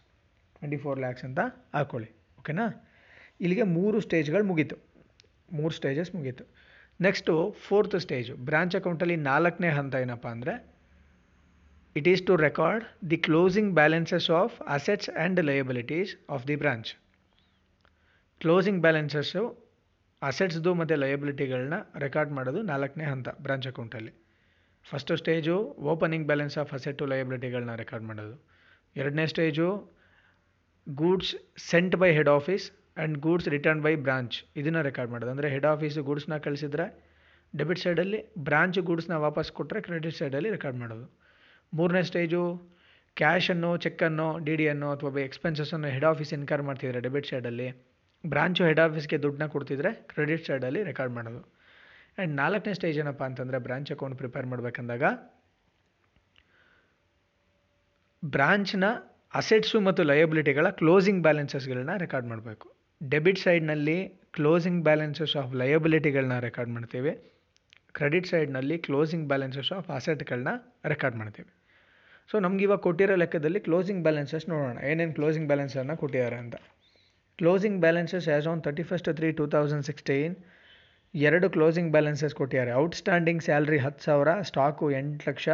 [0.55, 1.39] twenty four lakhs ಅಂತ
[1.75, 2.65] ಹಾಕ್ಕೊಳ್ಳಿ ಓಕೆನಾ
[3.41, 4.75] ಇಲ್ಲಿಗೆ ಮೂರು ಸ್ಟೇಜ್ಗಳು ಮುಗೀತು.
[5.51, 6.43] ಮೂರು ಸ್ಟೇಜಸ್ ಮುಗೀತು.
[6.99, 7.33] ನೆಕ್ಸ್ಟು
[7.67, 10.53] ಫೋರ್ತ್ ಸ್ಟೇಜು ಬ್ರಾಂಚ್ ಅಕೌಂಟಲ್ಲಿ ನಾಲ್ಕನೇ ಹಂತ ಏನಪ್ಪ ಅಂದರೆ
[11.95, 16.91] it is to record the closing balances of assets and liabilities of the branch
[18.41, 19.43] closing balances
[20.21, 24.13] ಅಸೆಟ್ಸ್ದು ಮತ್ತು ಲಯಬಿಲಿಟಿಗಳನ್ನ ರೆಕಾರ್ಡ್ ಮಾಡೋದು ನಾಲ್ಕನೇ ಹಂತ ಬ್ರಾಂಚ್ ಅಕೌಂಟಲ್ಲಿ
[24.89, 25.55] first stage
[25.91, 28.35] opening balance of asset ಲಯಬಿಲಿಟಿಗಳನ್ನ record ಮಾಡೋದು.
[28.95, 29.67] ಎರಡನೇ stage
[30.87, 31.31] goods
[31.69, 35.31] sent by head office and goods return by branch ಇದನ್ನು record ಮಾಡೋದು.
[35.35, 36.85] ಅಂದರೆ ಹೆಡ್ ಆಫೀಸು ಗೂಡ್ಸ್ನ ಕಳಿಸಿದ್ರೆ
[37.53, 41.07] ಡೆಬಿಟ್ ಸೈಡಲ್ಲಿ ಬ್ರಾಂಚ್ ಗೂಡ್ಸ್ನ ವಾಪಸ್ ಕೊಟ್ಟರೆ ಕ್ರೆಡಿಟ್ ಸೈಡಲ್ಲಿ ರೆಕಾರ್ಡ್ ಮಾಡೋದು.
[41.73, 42.41] ಮೂರನೇ ಸ್ಟೇಜು
[43.17, 47.67] ಕ್ಯಾಶನ್ನು ಚೆಕ್ಕನ್ನು ಡಿ ಅನ್ನು ಅಥವಾ ಎಕ್ಸ್ಪೆನ್ಸಸ್ಸನ್ನು ಹೆಡ್ ಆಫೀಸ್ ಇನ್ಕರ್ ಮಾಡ್ತಿದ್ರೆ ಡೆಬಿಟ್ ಸೈಡಲ್ಲಿ
[48.23, 51.41] ಬ್ರಾಂಚು ಹೆಡ್ ಆಫೀಸ್ಗೆ ದುಡ್ಡನ್ನ ಕೊಡ್ತಿದ್ರೆ ಕ್ರೆಡಿಟ್ ಸೈಡಲ್ಲಿ ರೆಕಾರ್ಡ್ ಮಾಡೋದು.
[52.17, 55.03] ಆ್ಯಂಡ್ ನಾಲ್ಕನೇ ಸ್ಟೇಜ್ ಏನಪ್ಪ ಅಂತಂದರೆ ಬ್ರಾಂಚ್ ಅಕೌಂಟ್ ಪ್ರಿಪೇರ್ ಮಾಡಬೇಕಂದಾಗ
[58.23, 58.85] ಬ್ರಾಂಚ್ನ
[59.33, 62.67] ಅಸೆಟ್ಸು ಮತ್ತು ಲಯಬಿಲಿಟಿಗಳ ಕ್ಲೋಸಿಂಗ್ ಬ್ಯಾಲೆನ್ಸಸ್ಗಳನ್ನ ರೆಕಾರ್ಡ್ ಮಾಡಬೇಕು.
[63.09, 63.97] ಡೆಬಿಟ್ ಸೈಡ್ನಲ್ಲಿ
[64.31, 67.13] ಕ್ಲೋಸಿಂಗ್ ಬ್ಯಾಲೆನ್ಸಸ್ ಆಫ್ ಲಯಬಿಲಿಟಿಗಳನ್ನ ರೆಕಾರ್ಡ್ ಮಾಡ್ತೀವಿ.
[67.93, 70.51] ಕ್ರೆಡಿಟ್ ಸೈಡ್ನಲ್ಲಿ ಕ್ಲೋಸಿಂಗ್ ಬ್ಯಾಲೆನ್ಸಸ್ ಆಫ್ ಅಸೆಟ್ಗಳನ್ನ
[70.85, 71.51] ರೆಕಾರ್ಡ್ ಮಾಡ್ತೀವಿ.
[72.29, 74.77] ಸೊ ನಮ್ಗೆ ಇವಾಗ ಕೊಟ್ಟಿರೋ ಲೆಕ್ಕದಲ್ಲಿ ಕ್ಲೋಸಿಂಗ್ ಬ್ಯಾಲೆನ್ಸಸ್ ನೋಡೋಣ.
[74.83, 76.55] ಏನೇನು ಕ್ಲೋಸಿಂಗ್ ಬ್ಯಾಲೆನ್ಸನ್ನು ಕೊಟ್ಟಿದ್ದಾರೆ ಅಂತ.
[77.39, 80.35] Closing balances as on thirty first three two thousand sixteen
[81.13, 82.71] ಎರಡು ಕ್ಲೋಸಿಂಗ್ ಬ್ಯಾಲೆನ್ಸಸ್ ಕೊಟ್ಟಿದ್ದಾರೆ.
[82.73, 85.47] ಔಟ್ಸ್ಟ್ಯಾಂಡಿಂಗ್ ಸ್ಯಾಲ್ರಿ ಹತ್ತು ಸಾವಿರ ಸ್ಟಾಕು ಎಂಟು lakh.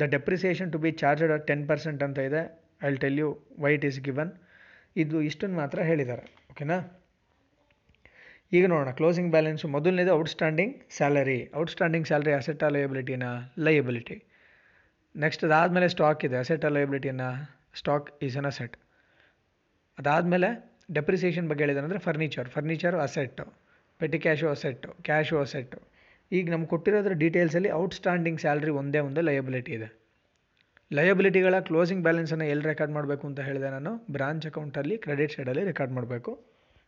[0.00, 2.42] The depreciation to be charged at ten percent ಅಂತ ಇದೆ.
[2.82, 4.32] I tell you what is given
[4.96, 6.24] ಇದು ಇಷ್ಟನ್ನು ಮಾತ್ರ ಹೇಳಿದ್ದಾರೆ.
[6.50, 6.78] ಓಕೆನಾ
[8.52, 8.90] ಈಗ ನೋಡೋಣ.
[8.90, 13.22] ಕ್ಲೋಸಿಂಗ್ ಬ್ಯಾಲೆನ್ಸು ಮೊದಲನೇದು outstanding salary outstanding salary asset ಲಯಬಿಲಿಟಿನ
[13.58, 14.16] liability
[15.14, 16.36] next ಅದಾದಮೇಲೆ ಸ್ಟಾಕ್ ಇದೆ.
[16.36, 17.22] ಅಸೆಟ್ ಲಯಬಿಲಿಟಿನ
[17.74, 18.76] ಸ್ಟಾಕ್ ಈಸ್ ಅನ್ ಅಸೆಟ್
[19.98, 20.48] ಅದಾದಮೇಲೆ
[20.94, 23.67] ಡೆಪ್ರಿಸಿಯೇಷನ್ ಬಗ್ಗೆ ಹೇಳಿದಾರೆ ಅಂದರೆ furniture furniture asset
[24.00, 25.78] petty cash asset cash asset
[26.32, 29.88] ಈಗ ನಮ್ಗೆ ಕೊಟ್ಟಿರೋದ್ರ ಡೀಟೇಲ್ಸಲ್ಲಿ ಔಟ್ಸ್ಟ್ಯಾಂಡಿಂಗ್ ಸ್ಯಾಲ್ರಿ ಒಂದೇ ಒಂದು ಲಯಬಿಲಿಟಿ ಇದೆ.
[30.90, 33.90] ಲಯಬಿಲಿಟಿಗಳ ಕ್ಲೋಸಿಂಗ್ ಬ್ಯಾಲೆನ್ಸನ್ನು ಎಲ್ಲಿ ರೆಕಾರ್ಡ್ ಮಾಡಬೇಕು ಅಂತ ಹೇಳಿದೆ ನಾನು?
[34.10, 36.32] ಬ್ರಾಂಚ್ ಅಕೌಂಟಲ್ಲಿ ಕ್ರೆಡಿಟ್ ಸೈಡಲ್ಲಿ ರೆಕಾರ್ಡ್ ಮಾಡಬೇಕು.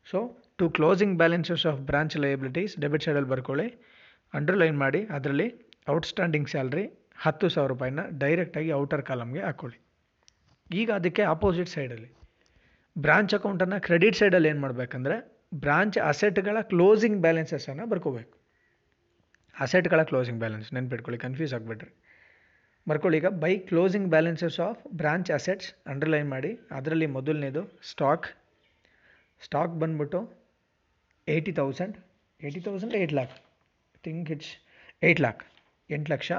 [0.06, 0.18] So
[0.58, 3.68] to closing balances of branch liabilities debit ಸೈಡಲ್ಲಿ ಬರ್ಕೊಳ್ಳಿ.
[4.34, 5.48] ಅಂಡರ್ಲೈನ್ ಮಾಡಿ, ಅದರಲ್ಲಿ
[5.90, 6.84] ಔಟ್ಸ್ಟ್ಯಾಂಡಿಂಗ್ ಸ್ಯಾಲ್ರಿ
[7.24, 9.78] ಹತ್ತು ಸಾವಿರ ರೂಪಾಯಿನ ಡೈರೆಕ್ಟಾಗಿ ಔಟರ್ ಕಾಲಮ್ಗೆ ಹಾಕ್ಕೊಳ್ಳಿ
[10.70, 12.10] ಈಗ ಅದಕ್ಕೆ ಆಪೋಸಿಟ್ ಸೈಡಲ್ಲಿ
[12.96, 15.16] ಬ್ರಾಂಚ್ ಅಕೌಂಟನ್ನು ಕ್ರೆಡಿಟ್ ಸೈಡಲ್ಲಿ ಏನು ಮಾಡಬೇಕಂದ್ರೆ
[15.52, 18.34] ಬ್ರಾಂಚ್ ಅಸೆಟ್ಗಳ ಕ್ಲೋಸಿಂಗ್ ಬ್ಯಾಲೆನ್ಸಸನ್ನು ಬರ್ಕೋಬೇಕು.
[19.56, 21.90] ಅಸೆಟ್ಗಳ ಕ್ಲೋಸಿಂಗ್ ಬ್ಯಾಲೆನ್ಸ್, ನೆನ್ಪಿಟ್ಕೊಳ್ಳಿ, ಕನ್ಫ್ಯೂಸ್ ಆಗಿಬಿಟ್ರಿ
[22.86, 28.28] ಬರ್ಕೊಳ್ಳಿ, ಈಗ by closing balances of branch assets underline ಮಾಡಿ, ಅದರಲ್ಲಿ ಮೊದಲನೇದು ಸ್ಟಾಕ್.
[29.46, 30.20] ಸ್ಟಾಕ್ ಬಂದ್ಬಿಟ್ಟು
[31.34, 31.96] eighty thousand
[32.40, 33.34] eighty thousand eight lakh.
[34.06, 34.52] Think it's
[35.08, 35.42] eight lakh,
[35.90, 36.30] ಎಂಟು ಲಕ್ಷ.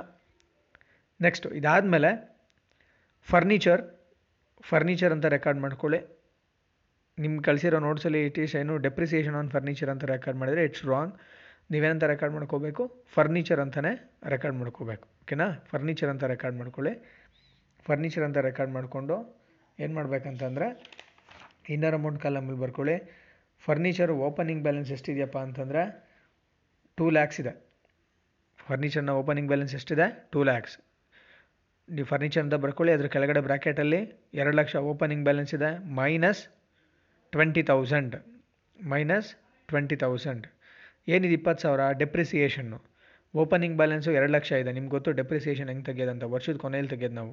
[1.20, 2.12] ನೆಕ್ಸ್ಟು ಇದಾದಮೇಲೆ
[3.27, 3.82] ಫರ್ನಿಚರ್
[4.70, 6.00] ಫರ್ನಿಚರ್ ಅಂತ ರೆಕಾರ್ಡ್ ಮಾಡ್ಕೊಳ್ಳಿ.
[7.23, 11.13] ನಿಮ್ಗೆ ಕಳಿಸಿರೋ ನೋಟ್ಸಲ್ಲಿ ಇಟ್ ಈಸ್ ಏನು ಡೆಪ್ರಿಸಿಯೇಷನ್ ಆನ್ ಫರ್ನಿಚರ್ ಅಂತ ರೆಕಾರ್ಡ್ ಮಾಡಿದರೆ ಇಟ್ಸ್ ರಾಂಗ್
[11.73, 12.83] ನೀವೇನಂತ ರೆಕಾರ್ಡ್ ಮಾಡ್ಕೋಬೇಕು?
[13.15, 13.91] ಫರ್ನಿಚರ್ ಅಂತಲೇ
[14.33, 15.05] ರೆಕಾರ್ಡ್ ಮಾಡ್ಕೋಬೇಕು.
[15.23, 16.93] ಓಕೆನಾ ಫರ್ನಿಚರ್ ಅಂತ ರೆಕಾರ್ಡ್ ಮಾಡ್ಕೊಳ್ಳಿ.
[17.87, 19.15] ಫರ್ನಿಚರ್ ಅಂತ ರೆಕಾರ್ಡ್ ಮಾಡಿಕೊಂಡು
[19.79, 20.67] ಏನು ಮಾಡಬೇಕಂತಂದರೆ
[21.73, 22.95] ಇನ್ನರ್ ಅಮೌಂಟ್ ಕಾಲಮಲ್ಲಿ ಬರ್ಕೊಳ್ಳಿ.
[23.65, 25.83] ಫರ್ನಿಚರ್ ಓಪನಿಂಗ್ ಬ್ಯಾಲೆನ್ಸ್ ಎಷ್ಟಿದೆಯಪ್ಪ ಅಂತಂದರೆ
[26.97, 27.53] ಟೂ ಲ್ಯಾಕ್ಸ್ ಇದೆ.
[28.67, 30.07] ಫರ್ನಿಚರ್ನ ಓಪನಿಂಗ್ ಬ್ಯಾಲೆನ್ಸ್ ಎಷ್ಟಿದೆ?
[30.33, 30.75] ಟೂ ಲ್ಯಾಕ್ಸ್
[31.87, 34.01] ನೀವು ಫರ್ನಿಚರ್ ಅಂತ ಬರ್ಕೊಳ್ಳಿ, ಅದ್ರ ಕೆಳಗಡೆ ಬ್ರ್ಯಾಕೆಟಲ್ಲಿ
[34.41, 36.41] ಎರಡು ಲಕ್ಷ ಓಪನಿಂಗ್ ಬ್ಯಾಲೆನ್ಸ್ ಇದೆ minus
[37.33, 38.15] twenty thousand
[38.79, 39.27] minus
[39.69, 40.45] twenty thousand
[41.13, 41.81] ಏನಿದೆ ಇಪ್ಪತ್ತು ಸಾವಿರ?
[42.01, 42.79] ಡೆಪ್ರಿಸಿಯೇಷನ್ನು
[43.33, 44.71] ಓಪನಿಂಗ್ ಬ್ಯಾಲೆನ್ಸು ಎರಡು ಲಕ್ಷ ಇದೆ.
[44.77, 47.31] ನಿಮ್ಗೆ ಗೊತ್ತು ಡೆಪ್ರಿಸಿಯೇಷನ್ ಹೆಂಗೆ ತೆಗೆಯೋದಂತ ವರ್ಷದ ಕೊನೆಯಲ್ಲಿ ತೆಗೆಯೋದು ನಾವು.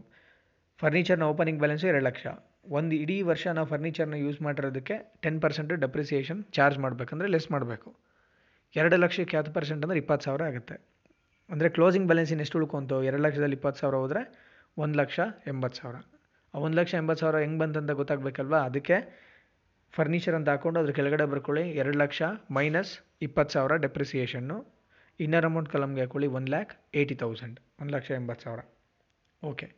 [0.83, 2.27] ಫರ್ನಿಚರ್ನ ಓಪನಿಂಗ್ ಬ್ಯಾಲೆನ್ಸು ಎರಡು ಲಕ್ಷ.
[2.79, 7.91] ಒಂದು ಇಡೀ ವರ್ಷ ನಾವು ಫರ್ನಿಚರ್ನ ಯೂಸ್ ಮಾಡಿರೋದಕ್ಕೆ ಟೆನ್ ಪರ್ಸೆಂಟ್ ಡೆಪ್ರಿಸಿಯೇಷನ್ ಚಾರ್ಜ್ ಮಾಡಬೇಕಂದ್ರೆ ಲೆಸ್ ಮಾಡಬೇಕು.
[8.77, 10.77] ಎರಡು ಲಕ್ಷಕ್ಕೆ ಹತ್ತು ಪರ್ಸೆಂಟ್ ಅಂದರೆ ಇಪ್ಪತ್ತು ಸಾವಿರ ಆಗುತ್ತೆ.
[11.51, 12.97] ಅಂದರೆ ಕ್ಲೋಸಿಂಗ್ ಬ್ಯಾಲೆನ್ಸಿನ ಎಷ್ಟು ಉಳ್ಕೊಂತು?
[13.03, 14.23] ಎರಡು ಲಕ್ಷದಲ್ಲಿ ಇಪ್ಪತ್ತು ಸಾವಿರ ಹೋದರೆ
[14.77, 15.97] ಒಂದು ಲಕ್ಷ ಎಂಬತ್ತು ಸಾವಿರ.
[16.55, 18.61] ಆ ಒಂದು ಲಕ್ಷ ಎಂಬತ್ತು ಸಾವಿರ ಹೆಂಗೆ ಬಂತಂತ ಗೊತ್ತಾಗಬೇಕಲ್ವಾ?
[18.71, 19.28] ಅದಕ್ಕೆ
[19.93, 21.71] ಫರ್ನಿಚರ್ ಅಂತ ಹಾಕ್ಕೊಂಡು ಅದ್ರ ಕೆಳಗಡೆ ಬರ್ಕೊಳ್ಳಿ.
[21.71, 24.79] ಎರಡು ಲಕ್ಷ ಮೈನಸ್ ಇಪ್ಪತ್ತು ಸಾವಿರ ಡೆಪ್ರಿಸಿಯೇಷನ್ನು
[25.21, 28.61] ಇನ್ನರ್ ಅಮೌಂಟ್ ಕಲಮ್ಗೆ ಹಾಕೊಳ್ಳಿ ಒನ್ ಲ್ಯಾಕ್ ಏಯ್ಟಿ ತೌಸಂಡ್ ಒಂದು ಲಕ್ಷ ಎಂಬತ್ತು ಸಾವಿರ.
[29.45, 29.73] ಓಕೆ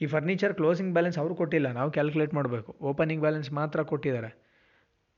[0.00, 1.72] ಈ ಫರ್ನಿಚರ್ ಕ್ಲೋಸಿಂಗ್ ಬ್ಯಾಲೆನ್ಸ್ ಅವರು ಕೊಟ್ಟಿಲ್ಲ.
[1.72, 2.76] ನಾವು ಕ್ಯಾಲ್ಕುಲೇಟ್ ಮಾಡಬೇಕು.
[2.80, 4.30] ಓಪನಿಂಗ್ ಬ್ಯಾಲೆನ್ಸ್ ಮಾತ್ರ ಕೊಟ್ಟಿದ್ದಾರೆ.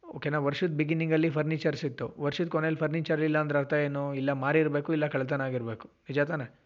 [0.05, 4.15] ಓಕೆನಾ ವರ್ಷದ ಬಿಗಿನಿಂಗಲ್ಲಿ ಫರ್ನಿಚರ್ಸ್ ಇತ್ತು ವರ್ಷದ ಕೊನೆಯಲ್ಲಿ ಫರ್ನಿಚರ್ ಇಲ್ಲ ಅಂದ್ರೆ ಅರ್ಥ ಏನು?
[4.15, 5.89] ಇಲ್ಲ ಮಾರಿರಬೇಕು, ಇಲ್ಲ ಕಳ್ತನ ಆಗಿರಬೇಕು.
[5.89, 6.61] ನಿಜ ತಾನೆ?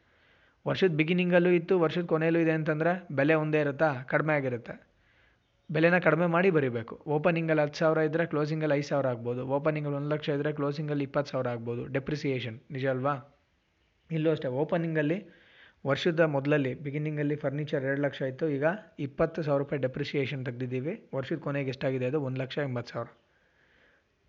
[0.66, 4.02] ವರ್ಷದ ಬಿಗಿನಿಂಗಲ್ಲೂ ಇತ್ತು, ವರ್ಷದ ಕೊನೆಯಲ್ಲೂ ಇದೆ ಅಂತಂದರೆ ಬೆಲೆ ಒಂದೇ ಇರುತ್ತಾ?
[4.02, 4.93] ಕಡಿಮೆ ಆಗಿರುತ್ತೆ.
[5.70, 7.02] ಬೆಲೆನ ಕಡಿಮೆ ಮಾಡಿ ಬರೀಬೇಕು.
[7.06, 9.46] ಓಪನಿಂಗಲ್ಲಿ ಹತ್ತು ಸಾವಿರ ಇದ್ದರೆ ಕ್ಲೋಸಿಂಗಲ್ಲಿ ಐದು ಸಾವಿರ ಆಗ್ಬೋದು.
[9.46, 11.86] ಓಪನಿಂಗಲ್ಲಿ ಒಂದು ಲಕ್ಷ ಇದ್ದರೆ ಕ್ಲೋಸಿಂಗಲ್ಲಿ ಇಪ್ಪತ್ತು ಸಾವಿರ ಆಗ್ಬೋದು.
[11.86, 13.14] ಡೆಪ್ರಿಸಿಯೇಷನ್, ನಿಜ ಅಲ್ವಾ?
[14.10, 15.18] ಇಲ್ಲೂ ಅಷ್ಟೇ, ಓಪನಿಂಗಲ್ಲಿ
[15.86, 18.64] ವರ್ಷದ ಮೊದಲಲ್ಲಿ, ಬಿಗಿನಿಂಗಲ್ಲಿ ಫರ್ನಿಚರ್ ಎರಡು ಲಕ್ಷ ಇತ್ತು ಈಗ
[18.98, 20.94] ಇಪ್ಪತ್ತು ಸಾವಿರ ರೂಪಾಯಿ ಡೆಪ್ರಿಸಿಯೇಷನ್ ತೆಗೆದಿದ್ದೀವಿ.
[21.14, 22.20] ವರ್ಷದ ಕೊನೆಗೆ ಎಷ್ಟಾಗಿದೆ ಅದು?
[22.20, 23.08] ಒಂದು ಲಕ್ಷ ಎಂಬತ್ತು ಸಾವಿರ.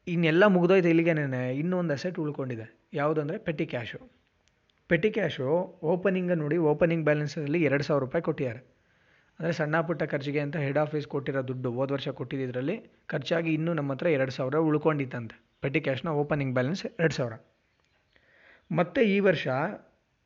[0.07, 2.65] ಇನ್ನೆಲ್ಲ ಮುಗಿದೋಯ್ತು ಇಲ್ಲಿಗೇನೆ ಇನ್ನೂ ಒಂದು ಅಸೆಟ್ ಉಳ್ಕೊಂಡಿದೆ.
[2.93, 3.99] ಯಾವುದಂದರೆ petty cash
[4.89, 5.45] petty cash
[5.93, 8.74] opening ನೋಡಿ ಓಪನಿಂಗ್ ಬ್ಯಾಲೆನ್ಸಲ್ಲಿ ಎರಡು ಸಾವಿರ ರೂಪಾಯಿ ಕೊಟ್ಟಿದ್ದಾರೆ.
[9.39, 12.75] ಅಂದರೆ ಸಣ್ಣ ಪುಟ್ಟ ಖರ್ಚಿಗೆ ಅಂತ ಹೆಡ್ ಆಫೀಸ್ ಕೊಟ್ಟಿರೋ ದುಡ್ಡು ಹೋದ ವರ್ಷ ಕೊಟ್ಟಿದ್ದರಲ್ಲಿ
[13.11, 15.35] ಖರ್ಚಾಗಿ ಇನ್ನೂ ನಮ್ಮ ಹತ್ರ ಎರಡು ಸಾವಿರ ಉಳ್ಕೊಂಡಿತ್ತಂತೆ.
[15.63, 17.33] ಪೆಟ್ಟಿ ಕ್ಯಾಶ್ನ ಓಪನಿಂಗ್ ಬ್ಯಾಲೆನ್ಸ್ ಎರಡು ಸಾವಿರ.
[18.71, 19.47] ಮತ್ತು ಈ ವರ್ಷ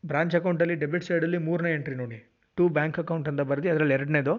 [0.03, 2.19] ಬ್ರಾಂಚ್ ಅಕೌಂಟಲ್ಲಿ ಡೆಬಿಟ್ ಸೈಡಲ್ಲಿ ಮೂರನೇ ಎಂಟ್ರಿ ನೋಡಿ.
[2.57, 4.33] ಟು ಬ್ಯಾಂಕ್ ಅಕೌಂಟ್ ಅಂತ ಬರೆದು, ಅದರಲ್ಲಿ ಎರಡನೇದು.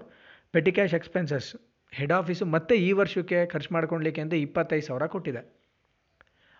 [0.54, 1.48] Petty cash expenses
[1.92, 5.42] head office ಮತ್ತೆ ಈ ವರ್ಷಕ್ಕೆ ಖರ್ಚು ಮಾಡ್ಕೊಳ್ಲಿಕ್ಕೆ ಅಂತ ಇಪ್ಪತ್ತೈದು ಸಾವಿರ ಕೊಟ್ಟಿದೆ.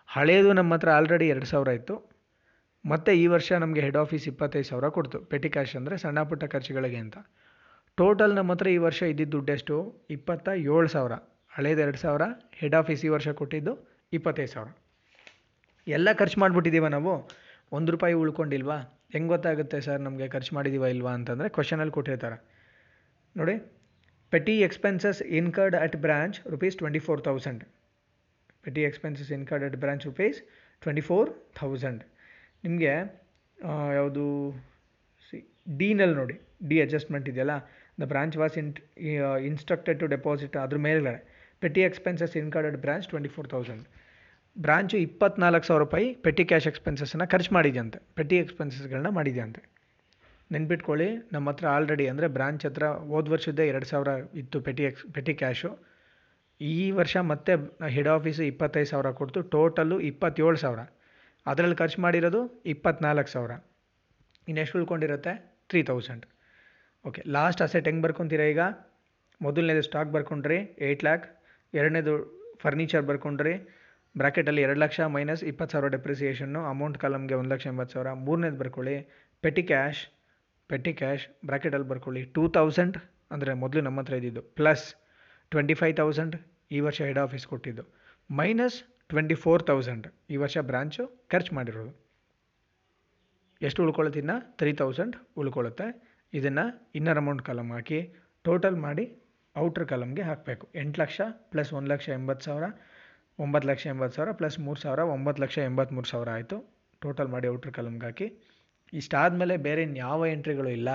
[0.09, 1.95] ಹಳೆಯದು ನಮ್ಮ ಹತ್ರ ಆಲ್ರೆಡಿ ಎರಡು ಸಾವಿರ ಇತ್ತು.
[2.85, 5.19] ಮತ್ತು ಈ ವರ್ಷ ನಮಗೆ ಹೆಡ್ ಆಫೀಸ್ ಇಪ್ಪತ್ತೈದು ಸಾವಿರ ಕೊಡ್ತು.
[5.31, 7.17] ಪೆಟಿ ಕ್ಯಾಶ್ ಅಂದರೆ ಸಣ್ಣ ಪುಟ್ಟ ಖರ್ಚುಗಳಿಗೆ ಅಂತ.
[8.01, 9.75] ಟೋಟಲ್ ನಮ್ಮ ಹತ್ರ ಈ ವರ್ಷ ಇದ್ದಿದ್ದು ದುಡ್ಡೆಷ್ಟು?
[10.15, 11.13] ಇಪ್ಪತ್ತ ಏಳು ಸಾವಿರ.
[11.55, 12.23] ಹಳೇದು ಎರಡು ಸಾವಿರ
[12.59, 13.73] ಹೆಡ್ ಆಫೀಸ್ ಈ ವರ್ಷ ಕೊಟ್ಟಿದ್ದು
[14.17, 14.69] ಇಪ್ಪತ್ತೈದು ಸಾವಿರ.
[15.87, 17.13] ಎಲ್ಲ ಖರ್ಚು ಮಾಡಿಬಿಟ್ಟಿದ್ದೀವ ನಾವು?
[17.77, 18.77] ಒಂದು ರೂಪಾಯಿ ಉಳ್ಕೊಂಡಿಲ್ವಾ?
[19.13, 22.37] ಹೆಂಗೆ ಗೊತ್ತಾಗುತ್ತೆ ಸರ್ ನಮಗೆ ಖರ್ಚು ಮಾಡಿದ್ದೀವ ಇಲ್ವಾ ಅಂತಂದರೆ ಕ್ವಶನಲ್ಲಿ ಕೊಟ್ಟಿರ್ತಾರೆ.
[23.39, 23.55] ನೋಡಿ
[24.33, 27.63] petty expenses incurred at branch rupees twenty four thousand
[28.67, 30.39] petty expenses incurred at branch rupees
[30.85, 32.01] twenty four thousand
[32.65, 32.93] ನಿಮಗೆ
[33.99, 34.25] ಯಾವುದು,
[35.27, 35.37] ಸಿ
[35.81, 36.37] ಡಿನಲ್ಲಿ ನೋಡಿ.
[36.69, 37.55] ಡಿ ಅಡ್ಜಸ್ಟ್ಮೆಂಟ್ ಇದೆಯಲ್ಲ?
[37.97, 38.71] The branch was in
[39.49, 41.19] instructed to deposit ಅದ್ರ ಮೇಲ್ಗಡೆ.
[41.63, 43.85] Petty expenses incurred at branch twenty four thousand
[44.55, 47.99] branch ಇಪ್ಪತ್ನಾಲ್ಕು ಸಾವಿರ ರೂಪಾಯಿ ಪೆಟ್ಟಿ ಕ್ಯಾಶ್ ಎಕ್ಸ್ಪೆನ್ಸಸ್ನ ಖರ್ಚು ಮಾಡಿದ್ಯಂತೆ.
[48.17, 49.61] ಪೆಟ್ಟಿ ಎಕ್ಸ್ಪೆನ್ಸಸ್ಗಳನ್ನ ಮಾಡಿದ್ಯಂತೆ.
[50.55, 54.09] ನೆನ್ಪಿಟ್ಕೊಳ್ಳಿ, ನಮ್ಮ ಹತ್ರ ಆಲ್ರೆಡಿ ಅಂದರೆ ಬ್ರಾಂಚ್ ಹತ್ರ ಹೋದ ವರ್ಷದ್ದೇ ಎರಡು ಸಾವಿರ
[54.41, 55.71] ಇತ್ತು ಪೆಟ್ಟಿ ಎಕ್ಸ್ ಪೆಟಿ ಕ್ಯಾಶು
[56.61, 57.53] ಈ ವರ್ಷ ಮತ್ತೆ
[57.95, 59.39] ಹೆಡ್ ಆಫೀಸು ಇಪ್ಪತ್ತೈದು ಸಾವಿರ ಕೊಡ್ತು.
[59.53, 60.81] ಟೋಟಲ್ಲು ಇಪ್ಪತ್ತೇಳು ಸಾವಿರ.
[61.45, 62.41] ಅದರಲ್ಲಿ ಖರ್ಚು ಮಾಡಿರೋದು
[62.73, 63.53] ಇಪ್ಪತ್ನಾಲ್ಕು ಸಾವಿರ.
[64.49, 65.33] ಇನ್ನೆಷ್ಟು ಉಳ್ಕೊಂಡಿರುತ್ತೆ?
[65.69, 66.25] Three thousand
[67.09, 68.61] okay last asset ಹೆಂಗೆ ಬರ್ಕೊತೀರಾ ಈಗ?
[69.41, 71.23] ಮೊದಲನೇದು ಸ್ಟಾಕ್ ಬರ್ಕೊಂಡ್ರಿ ಏಯ್ಟ್ ಲ್ಯಾಕ್
[71.73, 72.13] ಎರಡನೇದು
[72.63, 73.53] ಫರ್ನಿಚರ್ ಬರ್ಕೊಂಡ್ರಿ
[74.15, 78.09] ಬ್ರಾಕೆಟಲ್ಲಿ ಎರಡು ಲಕ್ಷ ಮೈನಸ್ ಇಪ್ಪತ್ತು ಸಾವಿರ ಡೆಪ್ರಿಸಿಯೇಷನ್ನು ಅಮೌಂಟ್ ಕಾಲಮ್ಗೆ ಒಂದು ಲಕ್ಷ ಎಂಬತ್ತು ಸಾವಿರ.
[78.25, 78.95] ಮೂರನೇದು ಬರ್ಕೊಳ್ಳಿ
[79.43, 80.01] ಪೆಟ್ಟಿ ಕ್ಯಾಶ್
[80.69, 82.21] ಪೆಟ್ಟಿ ಕ್ಯಾಶ್ ಬ್ರಾಕೆಟಲ್ಲಿ ಬರ್ಕೊಳ್ಳಿ.
[82.35, 82.97] ಟೂ ತೌಸಂಡ್
[83.35, 84.85] ಅಂದರೆ ಮೊದಲು ನಮ್ಮ ಹತ್ರ ಇದ್ದಿದ್ದು ಪ್ಲಸ್
[85.51, 86.35] ಟ್ವೆಂಟಿ ಫೈವ್ ತೌಸಂಡ್
[86.75, 87.83] ಈ ವರ್ಷ ಹೆಡ್ ಆಫೀಸ್ ಕೊಟ್ಟಿದ್ದು.
[88.29, 88.77] ಮೈನಸ್
[89.11, 91.91] ಟ್ವೆಂಟಿ ಫೋರ್ ತೌಸಂಡ್ ಈ ವರ್ಷ ಬ್ರಾಂಚು ಖರ್ಚು ಮಾಡಿರೋದು.
[93.61, 94.37] ಎಷ್ಟು ಉಳ್ಕೊಳ್ಳುತ್ತೆ ಇನ್ನು?
[94.59, 95.87] ತ್ರೀ ತೌಸಂಡ್ ಉಳ್ಕೊಳ್ಳುತ್ತೆ
[96.33, 97.99] ಇದನ್ನು ಇನ್ನರ್ ಅಮೌಂಟ್ ಕಾಲಮ್ ಹಾಕಿ
[98.43, 99.05] ಟೋಟಲ್ ಮಾಡಿ
[99.57, 100.69] ಔಟ್ರ್ ಕಾಲಮ್ಗೆ ಹಾಕಬೇಕು.
[100.75, 102.63] ಎಂಟು ಲಕ್ಷ ಪ್ಲಸ್ ಒಂದು ಲಕ್ಷ ಎಂಬತ್ತು ಸಾವಿರ,
[103.39, 106.57] ಒಂಬತ್ತು ಲಕ್ಷ ಎಂಬತ್ತು ಸಾವಿರ ಪ್ಲಸ್ ಮೂರು ಸಾವಿರ, ಒಂಬತ್ತು ಲಕ್ಷ ಎಂಬತ್ತ್ಮೂರು ಸಾವಿರ ಆಯಿತು.
[107.01, 108.27] ಟೋಟಲ್ ಮಾಡಿ ಔಟ್ರ್ ಕಾಲಮ್ಗೆ ಹಾಕಿ.
[108.93, 110.89] ಇಷ್ಟಾದಮೇಲೆ ಬೇರೆ ಇನ್ಯಾವ ಎಂಟ್ರಿಗಳು ಇಲ್ಲ.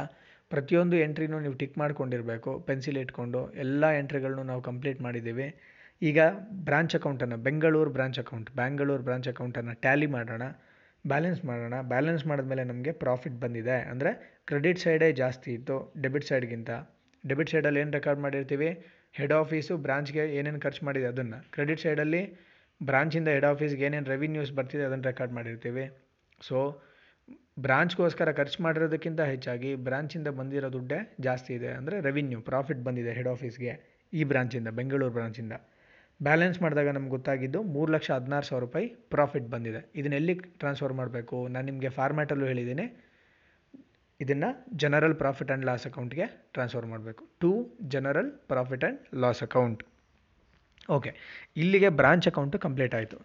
[0.51, 2.59] ಪ್ರತಿಯೊಂದು ಎಂಟ್ರಿನೂ ನೀವು ಟಿಕ್ ಮಾಡ್ಕೊಂಡಿರಬೇಕು.
[2.59, 5.49] ಪೆನ್ಸಿಲ್ ಇಟ್ಕೊಂಡು ಎಲ್ಲ ಎಂಟ್ರಿಗಳನ್ನು ನಾವು ಕಂಪ್ಲೀಟ್ ಮಾಡಿದ್ದೀವಿ.
[6.03, 6.20] ಈಗ
[6.53, 10.42] ಬ್ರಾಂಚ್ ಅಕೌಂಟನ್ನು Bengaluru branch account Bengaluru branch ಅಕೌಂಟನ್ನು ಟ್ಯಾಲಿ ಮಾಡೋಣ.
[11.12, 11.76] ಬ್ಯಾಲೆನ್ಸ್ ಮಾಡೋಣ.
[11.92, 13.76] ಬ್ಯಾಲೆನ್ಸ್ ಮಾಡಿದ್ಮೇಲೆ ನಮಗೆ ಪ್ರಾಫಿಟ್ ಬಂದಿದೆ.
[13.92, 14.10] ಅಂದರೆ
[14.50, 16.70] ಕ್ರೆಡಿಟ್ ಸೈಡೇ ಜಾಸ್ತಿ ಇತ್ತು ಡೆಬಿಟ್ ಸೈಡ್ಗಿಂತ
[17.24, 18.70] ಡೆಬಿಟ್ ಸೈಡಲ್ಲಿ ಏನು ರೆಕಾರ್ಡ್ ಮಾಡಿರ್ತೀವಿ?
[19.18, 21.38] ಹೆಡ್ ಆಫೀಸು ಬ್ರಾಂಚ್ಗೆ ಏನೇನು ಖರ್ಚು ಮಾಡಿದೆ ಅದನ್ನು.
[21.54, 22.22] ಕ್ರೆಡಿಟ್ ಸೈಡಲ್ಲಿ
[22.80, 25.84] ಬ್ರಾಂಚಿಂದ ಹೆಡ್ ಆಫೀಸ್ಗೆ ಏನೇನು ರೆವಿನ್ಯೂಸ್ ಬರ್ತಿದೆ ಅದನ್ನು ರೆಕಾರ್ಡ್ ಮಾಡಿರ್ತೀವಿ.
[26.40, 26.58] ಸೊ
[27.66, 31.70] ಬ್ರಾಂಚ್ಗೋಸ್ಕರ ಖರ್ಚು ಮಾಡಿರೋದಕ್ಕಿಂತ ಹೆಚ್ಚಾಗಿ ಬ್ರಾಂಚಿಂದ ಬಂದಿರೋ ದುಡ್ಡೇ ಜಾಸ್ತಿ ಇದೆ.
[31.78, 33.72] ಅಂದರೆ ರೆವಿನ್ಯೂ ಪ್ರಾಫಿಟ್ ಬಂದಿದೆ ಹೆಡ್ ಆಫೀಸ್ಗೆ
[34.12, 35.54] ಈ ಬ್ರಾಂಚಿಂದ ಬೆಂಗಳೂರು ಬ್ರಾಂಚಿಂದ
[36.20, 39.81] ಬ್ಯಾಲೆನ್ಸ್ ಮಾಡಿದಾಗ ನಮ್ಗೆ ಗೊತ್ತಾಗಿದ್ದು ಮೂರು ಲಕ್ಷ ಹದಿನಾರು ಸಾವಿರ ರೂಪಾಯಿ ಪ್ರಾಫಿಟ್ ಬಂದಿದೆ.
[40.00, 41.37] ಇದನ್ನ ಎಲ್ಲಿ ಟ್ರಾನ್ಸ್ಫರ್ ಮಾಡಬೇಕು?
[41.55, 42.87] ನಾನು ನಿಮಗೆ ಫಾರ್ಮ್ಯಾಟಲ್ಲೂ ಹೇಳಿದ್ದೀನಿ.
[44.20, 44.48] ಇದನ್ನು
[44.83, 47.22] ಜನರಲ್ ಪ್ರಾಫಿಟ್ ಆ್ಯಂಡ್ ಲಾಸ್ ಅಕೌಂಟ್ಗೆ ಟ್ರಾನ್ಸ್ಫರ್ ಮಾಡಬೇಕು.
[47.42, 47.50] To
[47.94, 49.83] general profit and loss account
[50.96, 51.11] okay
[51.57, 53.18] ಇಲ್ಲಿಗೆ ಬ್ರಾಂಚ್ ಅಕೌಂಟು ಕಂಪ್ಲೀಟ್ ಆಯಿತು.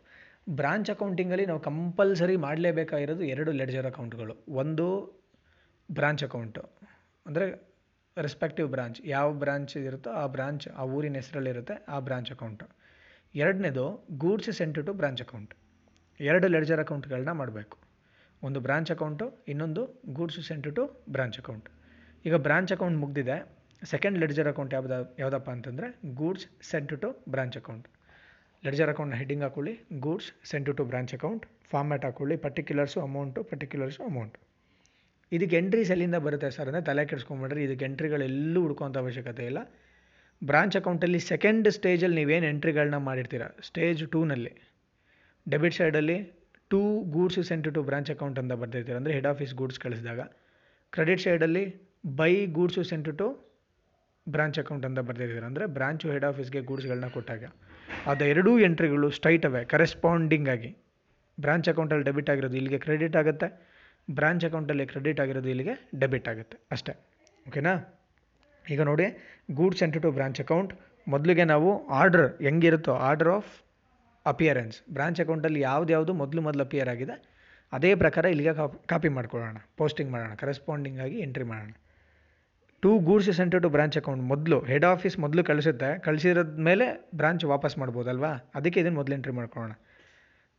[0.60, 4.86] ಬ್ರಾಂಚ್ ಅಕೌಂಟಿಂಗಲ್ಲಿ ನಾವು ಕಂಪಲ್ಸರಿ ಮಾಡಲೇಬೇಕಾಗಿರೋದು ಎರಡು ಲೆಡ್ಜರ್ ಅಕೌಂಟ್ಗಳು ಒಂದು
[5.90, 6.62] ಬ್ರಾಂಚ್ ಅಕೌಂಟು
[7.26, 7.46] ಅಂದರೆ
[8.18, 12.66] ರೆಸ್ಪೆಕ್ಟಿವ್ ಬ್ರಾಂಚ್ ಯಾವ ಬ್ರಾಂಚ್ ಇರುತ್ತೋ ಆ ಬ್ರಾಂಚ್ ಆ ಊರಿನ ಹೆಸರಲ್ಲಿರುತ್ತೆ ಆ ಬ್ರಾಂಚ್ ಅಕೌಂಟು
[13.36, 13.84] ಎರಡನೇದು
[14.24, 15.54] goods sent to branch account
[16.20, 17.78] ಎರಡು ಲೆಡ್ಜರ್ ಅಕೌಂಟ್ಗಳನ್ನ ಮಾಡಬೇಕು.
[18.42, 19.82] ಒಂದು ಬ್ರಾಂಚ್ ಅಕೌಂಟು ಇನ್ನೊಂದು
[20.18, 20.84] goods sent to
[21.16, 21.68] branch account
[22.26, 23.38] ಈಗ ಬ್ರಾಂಚ್ ಅಕೌಂಟ್ ಮುಗ್ದಿದೆ.
[23.92, 25.88] ಸೆಕೆಂಡ್ ಲೆಡ್ಜರ್ ಅಕೌಂಟ್ ಯಾವ್ದು, ಯಾವುದಪ್ಪ ಅಂತಂದರೆ
[26.20, 27.88] goods sent to branch account
[28.64, 29.74] ledger ಅಕೌಂಟ್ನ ಹೆಡ್ಡಿಂಗ್ ಹಾಕೊಳ್ಳಿ.
[30.06, 32.38] Goods sent to branch account format ಹಾಕೊಳ್ಳಿ.
[32.46, 34.36] ಪರ್ಟಿಕ್ಯುಲರ್ಸು ಅಮೌಂಟು ಪರ್ಟಿಕ್ಯುಲರ್ಸು ಅಮೌಂಟ್
[35.32, 36.68] ಇದಕ್ಕೆ ಎಂಟ್ರೀಸ್ ಎಲ್ಲಿಂದ ಬರುತ್ತೆ ಸರ್?
[36.70, 37.62] ಅಂದರೆ ತಲೆ ಕೆಡಿಸ್ಕೊಂಬಿಡ್ರಿ.
[37.68, 39.60] ಇದಕ್ಕೆ ಎಂಟ್ರಿಗಳೆಲ್ಲೂ ಹುಡ್ಕೋಂಥ ಅವಶ್ಯಕತೆ ಇಲ್ಲ.
[40.44, 43.42] ಬ್ರಾಂಚ್ ಅಕೌಂಟಲ್ಲಿ ಸೆಕೆಂಡ್ ಸ್ಟೇಜಲ್ಲಿ ನೀವೇನು ಎಂಟ್ರಿಗಳನ್ನ ಮಾಡಿರ್ತೀರ?
[43.64, 44.52] ಸ್ಟೇಜ್ ಟೂನಲ್ಲಿ.
[45.50, 46.32] ಡೆಬಿಟ್ ಸೈಡಲ್ಲಿ
[46.70, 50.20] to goods sent to branch account ಅಂತ ಬರ್ತಿರ್ತೀರ ಅಂದರೆ ಹೆಡ್ ಆಫೀಸ್ ಗೂಡ್ಸ್ ಕಳಿಸಿದಾಗ.
[50.92, 51.76] ಕ್ರೆಡಿಟ್ ಸೈಡಲ್ಲಿ
[52.16, 53.52] by goods sent to
[54.30, 57.44] branch account ಅಂತ ಬರ್ತಿರ್ತೀರ ಅಂದರೆ ಬ್ರಾಂಚು ಹೆಡ್ ಆಫೀಸ್ಗೆ ಗೂಡ್ಸ್ಗಳನ್ನ ಕೊಟ್ಟಾಗ.
[58.06, 60.78] ಅದು ಎರಡೂ ಎಂಟ್ರಿಗಳು ಸ್ಟ್ರೈಟ್ ಅವೇ, ಕರೆಸ್ಪಾಂಡಿಂಗ್ ಆಗಿ.
[61.40, 63.70] ಬ್ರಾಂಚ್ ಅಕೌಂಟಲ್ಲಿ ಡೆಬಿಟ್ ಆಗಿರೋದು ಇಲ್ಲಿಗೆ ಕ್ರೆಡಿಟ್ ಆಗುತ್ತೆ.
[64.12, 66.58] ಬ್ರಾಂಚ್ ಅಕೌಂಟಲ್ಲಿ ಕ್ರೆಡಿಟ್ ಆಗಿರೋದು ಇಲ್ಲಿಗೆ ಡೆಬಿಟ್ ಆಗುತ್ತೆ.
[66.72, 66.94] ಅಷ್ಟೇ.
[67.48, 67.98] ಓಕೆನಾ?
[68.70, 69.04] ಈಗ ನೋಡಿ
[69.50, 70.72] ಗೂಡ್ಸ್ ಎಂಟು ಟು ಬ್ರಾಂಚ್ ಅಕೌಂಟ್.
[71.08, 73.52] ಮೊದಲಿಗೆ ನಾವು ಆರ್ಡರ್ ಹೆಂಗಿರುತ್ತೋ, ಆರ್ಡರ್ ಆಫ್
[74.26, 74.78] ಅಪಿಯರೆನ್ಸ್.
[74.98, 77.16] ಬ್ರಾಂಚ್ ಅಕೌಂಟಲ್ಲಿ ಯಾವ್ದು ಮೊದಲು ಮೊದಲು ಅಪಿಯರ್ ಆಗಿದೆ.
[77.74, 78.54] ಅದೇ ಪ್ರಕಾರ ಇಲ್ಲಿಗೆ
[78.92, 81.72] ಕಾಪಿ ಮಾಡ್ಕೊಳ್ಳೋಣ, ಪೋಸ್ಟಿಂಗ್ ಮಾಡೋಣ, ಕರೆಸ್ಪಾಂಡಿಂಗ್ ಆಗಿ ಎಂಟ್ರಿ ಮಾಡೋಣ.
[82.84, 85.90] To goods sent to branch account ಮೊದಲು, ಹೆಡ್ ಆಫೀಸ್ ಮೊದಲು ಕಳಿಸುತ್ತೆ.
[86.08, 86.86] ಕಳಿಸಿರೋದ ಮೇಲೆ
[87.20, 88.32] ಬ್ರಾಂಚ್ ವಾಪಸ್ ಮಾಡ್ಬೋದಲ್ವಾ?
[88.60, 89.74] ಅದಕ್ಕೆ ಇದನ್ನು ಮೊದಲು ಎಂಟ್ರಿ ಮಾಡ್ಕೊಳ್ಳೋಣ.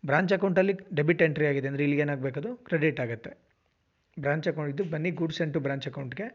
[0.04, 3.32] ಬ್ರಾಂಚ್ ಅಕೌಂಟಲ್ಲಿ ಡೆಬಿಟ್ ಎಂಟ್ರಿ ಆಗಿದೆ ಅಂದರೆ ಇಲ್ಲಿಗೆ ಏನಾಗಬೇಕದು ಕ್ರೆಡಿಟ್ ಆಗುತ್ತೆ.
[4.16, 6.26] ಬ್ರಾಂಚ್ ಅಕೌಂಟ್, ಇದು ಬನ್ನಿ ಗೂಡ್ಸ್ ಸೆಂಟ್ ಟು ಬ್ರಾಂಚ್ ಅಕೌಂಟ್ಗೆ.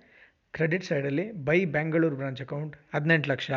[0.54, 3.50] ಕ್ರೆಡಿಟ್ ಸೈಡಲ್ಲಿ ಬೈ ಬೆಂಗಳೂರು ಬ್ರಾಂಚ್ ಅಕೌಂಟ್ ಹದಿನೆಂಟು ಲಕ್ಷ.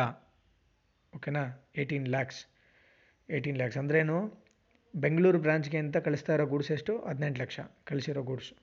[1.13, 1.43] ಓಕೆನಾ
[1.79, 2.41] ಏಯ್ಟೀನ್ ಲ್ಯಾಕ್ಸ್
[3.29, 4.17] ಏಯ್ಟೀನ್ ಲ್ಯಾಕ್ಸ್ ಅಂದ್ರೇನು
[4.93, 6.93] ಬೆಂಗಳೂರು ಬ್ರಾಂಚ್ಗೆ ಅಂತ ಕಳಿಸ್ತಾ ಇರೋ ಗೂಡ್ಸ್ ಎಷ್ಟು?
[7.09, 8.53] ಹದಿನೆಂಟು ಲಕ್ಷ ಕಳಿಸಿರೋ ಗೂಡ್ಸು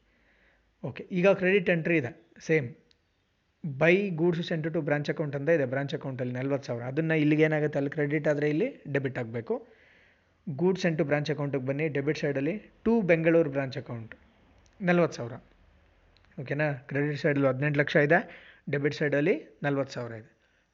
[0.83, 2.13] ಓಕೆ ಈಗ ಕ್ರೆಡಿಟ್ ಎಂಟ್ರಿ ಇದೆ.
[2.49, 2.69] Same
[3.65, 5.67] by goods sent to branch account ಅಂತ ಇದೆ.
[5.75, 6.83] ಬ್ರಾಂಚ್ ಅಕೌಂಟಲ್ಲಿ ನಲ್ವತ್ತು ಸಾವಿರ.
[6.93, 7.79] ಅದನ್ನು ಇಲ್ಲಿಗೆ ಏನಾಗುತ್ತೆ?
[7.81, 9.55] ಅಲ್ಲಿ ಕ್ರೆಡಿಟ್ ಆದರೆ ಇಲ್ಲಿ ಡೆಬಿಟ್ ಆಗಬೇಕು.
[10.47, 11.89] ಗೂಡ್ಸ್ ಸೆಂಟ್ ಟು ಬ್ರಾಂಚ್ ಅಕೌಂಟಿಗೆ ಬನ್ನಿ.
[11.97, 12.55] ಡೆಬಿಟ್ ಸೈಡಲ್ಲಿ
[12.87, 14.15] ಟು ಬೆಂಗಳೂರು ಬ್ರಾಂಚ್ ಅಕೌಂಟ್
[14.81, 15.37] ನಲ್ವತ್ತು ಸಾವಿರ.
[16.41, 16.67] ಓಕೆನಾ?
[16.89, 18.19] ಕ್ರೆಡಿಟ್ ಸೈಡಲ್ಲಿ ಹದಿನೆಂಟು ಲಕ್ಷ ಇದೆ
[18.73, 20.29] ಡೆಬಿಟ್ ಸೈಡಲ್ಲಿ ನಲ್ವತ್ತು ಸಾವಿರ ಇದೆ.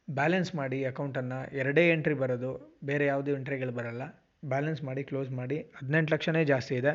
[0.09, 4.05] ಬ್ಯಾಲೆನ್ಸ್ ಮಾಡಿ ಅಕೌಂಟನ್ನು ಎರಡೇ ಎಂಟ್ರಿ ಬರೋದು, ಬೇರೆ ಯಾವುದೇ ಎಂಟ್ರಿಗಳು ಬರೋಲ್ಲ.
[4.45, 6.93] ಬ್ಯಾಲೆನ್ಸ್ ಮಾಡಿ ಕ್ಲೋಸ್ ಮಾಡಿ, ಹದಿನೆಂಟು ಲಕ್ಷನೇ ಜಾಸ್ತಿ ಇದೆ.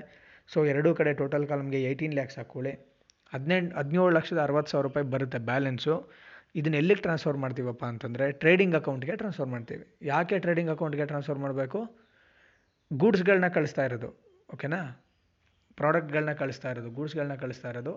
[0.47, 2.73] ಸೊ ಎರಡೂ ಕಡೆ ಟೋಟಲ್ ಕಾಲಮ್ಗೆ ಏಯ್ಟೀನ್ ಲ್ಯಾಕ್ಸ್ ಹಾಕ್ಕೊಳ್ಳಿ.
[3.33, 5.95] ಹದಿನೆಂಟು ಹದಿನೇಳು ಲಕ್ಷದ ಅರವತ್ತು ಸಾವಿರ ರೂಪಾಯಿ ಬರುತ್ತೆ ಬ್ಯಾಲೆನ್ಸು
[6.55, 9.85] ಇದನ್ನ ಎಲ್ಲಿಗೆ ಟ್ರಾನ್ಸ್ಫರ್ ಮಾಡ್ತೀವಪ್ಪ ಅಂತಂದರೆ ಟ್ರೇಡಿಂಗ್ ಅಕೌಂಟ್ಗೆ ಟ್ರಾನ್ಸ್ಫರ್ ಮಾಡ್ತೀವಿ.
[10.01, 11.79] ಯಾಕೆ ಟ್ರೇಡಿಂಗ್ ಅಕೌಂಟ್ಗೆ ಟ್ರಾನ್ಸ್ಫರ್ ಮಾಡಬೇಕು?
[12.91, 14.09] ಗೂಡ್ಸ್ಗಳನ್ನ ಕಳಿಸ್ತಾ ಇರೋದು,
[14.53, 14.79] ಓಕೆನಾ?
[15.77, 17.93] ಪ್ರಾಡಕ್ಟ್ಗಳನ್ನ ಕಳಿಸ್ತಾ ಇರೋದು ಗೂಡ್ಸ್ಗಳನ್ನ ಕಳಿಸ್ತಾ ಇರೋದು.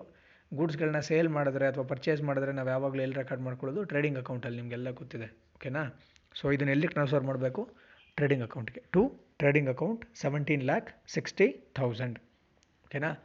[0.55, 5.37] ಗೂಡ್ಸ್ಗಳನ್ನ ಸೇಲ್ ಮಾಡಿದ್ರೆ ಅಥವಾ ಪರ್ಚೇಸ್ ಮಾಡಿದ್ರೆ ನಾವು ಯಾವಾಗಲೂ ಎಲ್ಲಿ ರೆಕಾರ್ಡ್ ಮಾಡ್ಕೊಳ್ಳೋದು ಟ್ರೇಡಿಂಗ್ ಅಕೌಂಟಲ್ಲಿ ನಿಮಗೆಲ್ಲ ಗೊತ್ತಿದೆ.
[5.55, 5.99] ಓಕೆನಾ?
[6.35, 7.69] ಸೊ ಇದನ್ನ ಎಲ್ಲಿ ಟ್ರಾನ್ಸ್ಫರ್ ಮಾಡಬೇಕು?
[8.15, 8.83] ಟ್ರೇಡಿಂಗ್ ಅಕೌಂಟ್ಗೆ.
[8.91, 12.19] To, trading account seventeen lakh sixty thousand
[12.85, 13.23] ಓಕೆನಾ?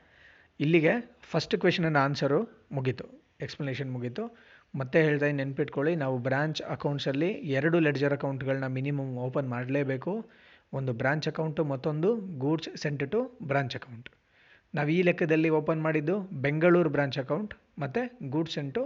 [0.61, 3.05] ಇಲ್ಲಿಗೆ ಫಸ್ಟ್ ಕ್ವೆಶನನ್ನ ಆನ್ಸರು ಮುಗೀತು.
[3.41, 4.39] ಎಕ್ಸ್ಪ್ಲನೇಷನ್ ಮುಗೀತು.
[4.75, 5.97] ಮತ್ತೆ ಹೇಳ್ತಾ ನೆನ್ಪಿಟ್ಕೊಳ್ಳಿ.
[5.97, 10.31] ನಾವು ಬ್ರಾಂಚ್ ಅಕೌಂಟ್ಸಲ್ಲಿ ಎರಡು ಲೆಡ್ಜರ್ ಅಕೌಂಟ್ಗಳನ್ನ ಮಿನಿಮಮ್ ಓಪನ್ ಮಾಡಲೇಬೇಕು.
[10.73, 14.11] ಒಂದು ಬ್ರಾಂಚ್ ಅಕೌಂಟು ಮತ್ತೊಂದು goods sent to branch account
[14.75, 18.01] ನಾವು ಈ ಲೆಕ್ಕದಲ್ಲಿ ಓಪನ್ ಮಾಡಿದ್ದು ಬೆಂಗಳೂರು ಬ್ರಾಂಚ್ ಅಕೌಂಟ್ ಮತ್ತು
[18.35, 18.83] ಗೂಡ್ಸ್ ಸೆಂಟು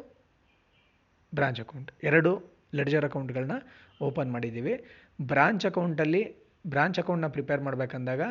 [1.32, 2.30] ಬ್ರಾಂಚ್ ಅಕೌಂಟ್ ಎರಡು
[2.74, 3.56] ಲೆಡ್ಜರ್ ಅಕೌಂಟ್ಗಳನ್ನ
[4.00, 4.74] ಓಪನ್ ಮಾಡಿದ್ದೀವಿ.
[5.22, 6.22] ಬ್ರಾಂಚ್ ಅಕೌಂಟಲ್ಲಿ
[6.66, 8.22] ಬ್ರಾಂಚ್ ಅಕೌಂಟ್ನ ಪ್ರಿಪೇರ್ ಮಾಡಬೇಕಂದಾಗ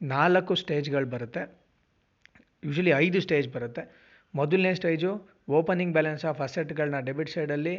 [0.00, 1.42] ನಾಲ್ಕು ಸ್ಟೇಜ್ಗಳು ಬರುತ್ತೆ.
[2.64, 3.82] ಯೂಶಲಿ ಐದು ಸ್ಟೇಜ್ ಬರುತ್ತೆ.
[4.34, 5.10] ಮೊದಲನೇ ಸ್ಟೇಜು
[5.58, 7.74] ಓಪನಿಂಗ್ ಬ್ಯಾಲೆನ್ಸ್ ಆಫ್ ಅಸೆಟ್ಗಳನ್ನ ಡೆಬಿಟ್ ಸೈಡಲ್ಲಿ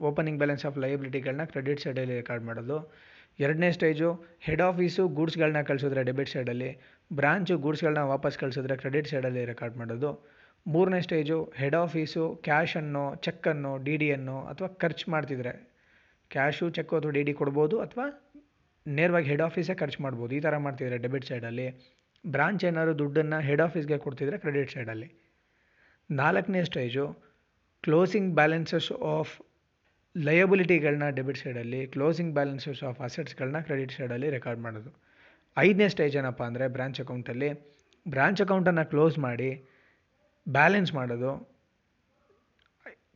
[0.00, 2.78] ಓಪನಿಂಗ್ ಬ್ಯಾಲೆನ್ಸ್ ಆಫ್ ಲಯಬಿಲಿಟಿಗಳನ್ನ ಕ್ರೆಡಿಟ್ ಸೈಡಲ್ಲಿ ರೆಕಾರ್ಡ್ ಮಾಡೋದು.
[3.38, 4.08] ಎರಡನೇ ಸ್ಟೇಜು
[4.46, 6.70] ಹೆಡ್ ಆಫೀಸು ಗೂಡ್ಸ್ಗಳನ್ನ ಕಳಿಸಿದ್ರೆ ಡೆಬಿಟ್ ಸೈಡಲ್ಲಿ
[7.12, 10.28] ಬ್ರಾಂಚು ಗೂಡ್ಸ್ಗಳನ್ನ ವಾಪಸ್ ಕಳಿಸಿದ್ರೆ ಕ್ರೆಡಿಟ್ ಸೈಡಲ್ಲಿ ರೆಕಾರ್ಡ್ ಮಾಡೋದು.
[10.66, 15.74] ಮೂರನೇ ಸ್ಟೇಜು ಹೆಡ್ ಆಫೀಸು ಕ್ಯಾಶನ್ನು, ಚೆಕ್ಕನ್ನು, ಡಿ ಡಿಯನ್ನು ಅಥವಾ ಖರ್ಚು ಮಾಡ್ತಿದ್ರೆ.
[16.30, 18.32] ಕ್ಯಾಶು, ಚೆಕ್ಕು ಅಥವಾ ಡಿ ಡಿ ಕೊಡ್ಬೋದು ಅಥವಾ
[18.86, 20.34] ನೇರವಾಗಿ ಹೆಡ್ ಆಫೀಸೇ ಖರ್ಚು ಮಾಡ್ಬೋದು.
[20.34, 21.94] ಈ ಥರ ಮಾಡ್ತಿದ್ರೆ ಡೆಬಿಟ್ ಸೈಡಲ್ಲಿ.
[22.26, 25.12] ಬ್ರಾಂಚ್ ಏನಾದ್ರು ದುಡ್ಡನ್ನು ಹೆಡ್ ಆಫೀಸ್ಗೆ ಕೊಡ್ತಿದ್ರೆ ಕ್ರೆಡಿಟ್ ಸೈಡಲ್ಲಿ.
[26.10, 27.18] ನಾಲ್ಕನೇ ಸ್ಟೇಜು
[27.82, 29.42] ಕ್ಲೋಸಿಂಗ್ ಬ್ಯಾಲೆನ್ಸಸ್ ಆಫ್
[30.16, 35.13] ಲಯಬಿಲಿಟಿಗಳನ್ನ ಡೆಬಿಟ್ ಸೈಡಲ್ಲಿ, ಕ್ಲೋಸಿಂಗ್ ಬ್ಯಾಲೆನ್ಸಸ್ ಆಫ್ ಅಸೆಟ್ಸ್ಗಳನ್ನ ಕ್ರೆಡಿಟ್ ಸೈಡಲ್ಲಿ ರೆಕಾರ್ಡ್ ಮಾಡೋದು.
[35.56, 37.50] ಐದನೇ ಸ್ಟೇಜ್ ಏನಪ್ಪ ಅಂದರೆ ಬ್ರಾಂಚ್ ಅಕೌಂಟಲ್ಲಿ
[38.06, 39.50] ಬ್ರಾಂಚ್ ಅಕೌಂಟನ್ನು ಕ್ಲೋಸ್ ಮಾಡಿ
[40.46, 41.32] ಬ್ಯಾಲೆನ್ಸ್ ಮಾಡೋದು.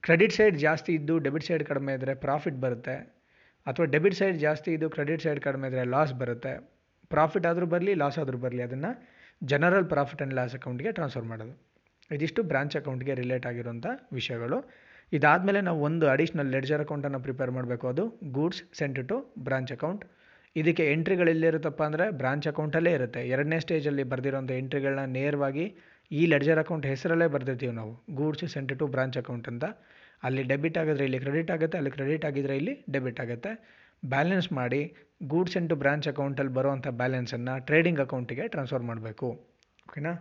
[0.07, 2.97] ಕ್ರೆಡಿಟ್ ಸೈಡ್ ಜಾಸ್ತಿ ಇದ್ದು ಡೆಬಿಟ್ ಸೈಡ್ ಕಡಿಮೆ ಇದ್ದರೆ ಪ್ರಾಫಿಟ್ ಬರುತ್ತೆ.
[3.67, 6.53] ಅಥವಾ ಡೆಬಿಟ್ ಸೈಡ್ ಜಾಸ್ತಿ ಇದ್ದು ಕ್ರೆಡಿಟ್ ಸೈಡ್ ಕಡಿಮೆ ಇದ್ದರೆ ಲಾಸ್ ಬರುತ್ತೆ.
[7.15, 8.91] ಪ್ರಾಫಿಟ್ ಆದರೂ ಬರಲಿ ಲಾಸ್ ಆದರೂ ಬರಲಿ, ಅದನ್ನು
[9.43, 11.55] ಜನರಲ್ ಪ್ರಾಫಿಟ್ ಆ್ಯಂಡ್ ಲಾಸ್ ಅಕೌಂಟ್ಗೆ ಟ್ರಾನ್ಸ್ಫರ್ ಮಾಡೋದು.
[12.11, 13.87] ಇದಿಷ್ಟು ಬ್ರಾಂಚ್ ಅಕೌಂಟ್ಗೆ ರಿಲೇಟ್ ಆಗಿರುವಂಥ
[14.19, 14.59] ವಿಷಯಗಳು.
[15.13, 17.85] ಇದಾದಮೇಲೆ ನಾವು ಒಂದು ಅಡಿಷ್ನಲ್ ಲೆಡ್ಜರ್ ಅಕೌಂಟನ್ನು ಪ್ರಿಪೇರ್ ಮಾಡಬೇಕು.
[17.93, 18.05] ಅದು
[18.37, 19.17] goods sent to
[19.49, 20.05] branch account
[20.61, 23.21] ಇದಕ್ಕೆ ಎಂಟ್ರಿಗಳು ಎಲ್ಲಿರುತ್ತಪ್ಪ ಅಂದರೆ ಬ್ರಾಂಚ್ ಅಕೌಂಟಲ್ಲೇ ಇರುತ್ತೆ.
[23.35, 25.65] ಎರಡನೇ ಸ್ಟೇಜಲ್ಲಿ ಬರೆದಿರೋಂಥ ಎಂಟ್ರಿಗಳನ್ನ ನೇರವಾಗಿ
[26.11, 27.93] ಈ ಲೆಡ್ಜರ್ ಅಕೌಂಟ್ ಹೆಸರಲ್ಲೇ ಬರೆದಿರ್ತೀವಿ ನಾವು.
[28.19, 29.65] Goods sent to branch account ಅಂತ.
[30.27, 33.53] ಅಲ್ಲಿ ಡೆಬಿಟ್ ಆಗಿದ್ರೆ ಇಲ್ಲಿ ಕ್ರೆಡಿಟ್ ಆಗುತ್ತೆ, ಅಲ್ಲಿ ಕ್ರೆಡಿಟ್ ಆಗಿದ್ರೆ ಇಲ್ಲಿ ಡೆಬಿಟ್ ಆಗುತ್ತೆ.
[34.15, 34.81] ಬ್ಯಾಲೆನ್ಸ್ ಮಾಡಿ
[35.33, 39.29] ಗೂಡ್ಸ್ ಎಂಟು ಟು ಬ್ರಾಂಚ್ ಅಕೌಂಟಲ್ಲಿ ಬರುವಂಥ ಬ್ಯಾಲೆನ್ಸನ್ನು ಟ್ರೇಡಿಂಗ್ ಅಕೌಂಟಿಗೆ ಟ್ರಾನ್ಸ್ಫರ್ ಮಾಡಬೇಕು.
[39.89, 40.13] ಓಕೆನಾ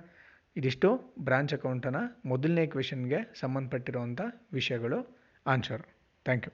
[0.55, 0.89] ಇದಿಷ್ಟು
[1.27, 4.21] ಬ್ರಾಂಚ್ ಅಕೌಂಟನ್ನು ಮೊದಲನೇ ಕ್ವೆಶನ್ಗೆ ಸಂಬಂಧಪಟ್ಟಿರುವಂಥ
[4.59, 4.99] ವಿಷಯಗಳು.
[5.45, 5.83] Answer
[6.25, 6.53] thank you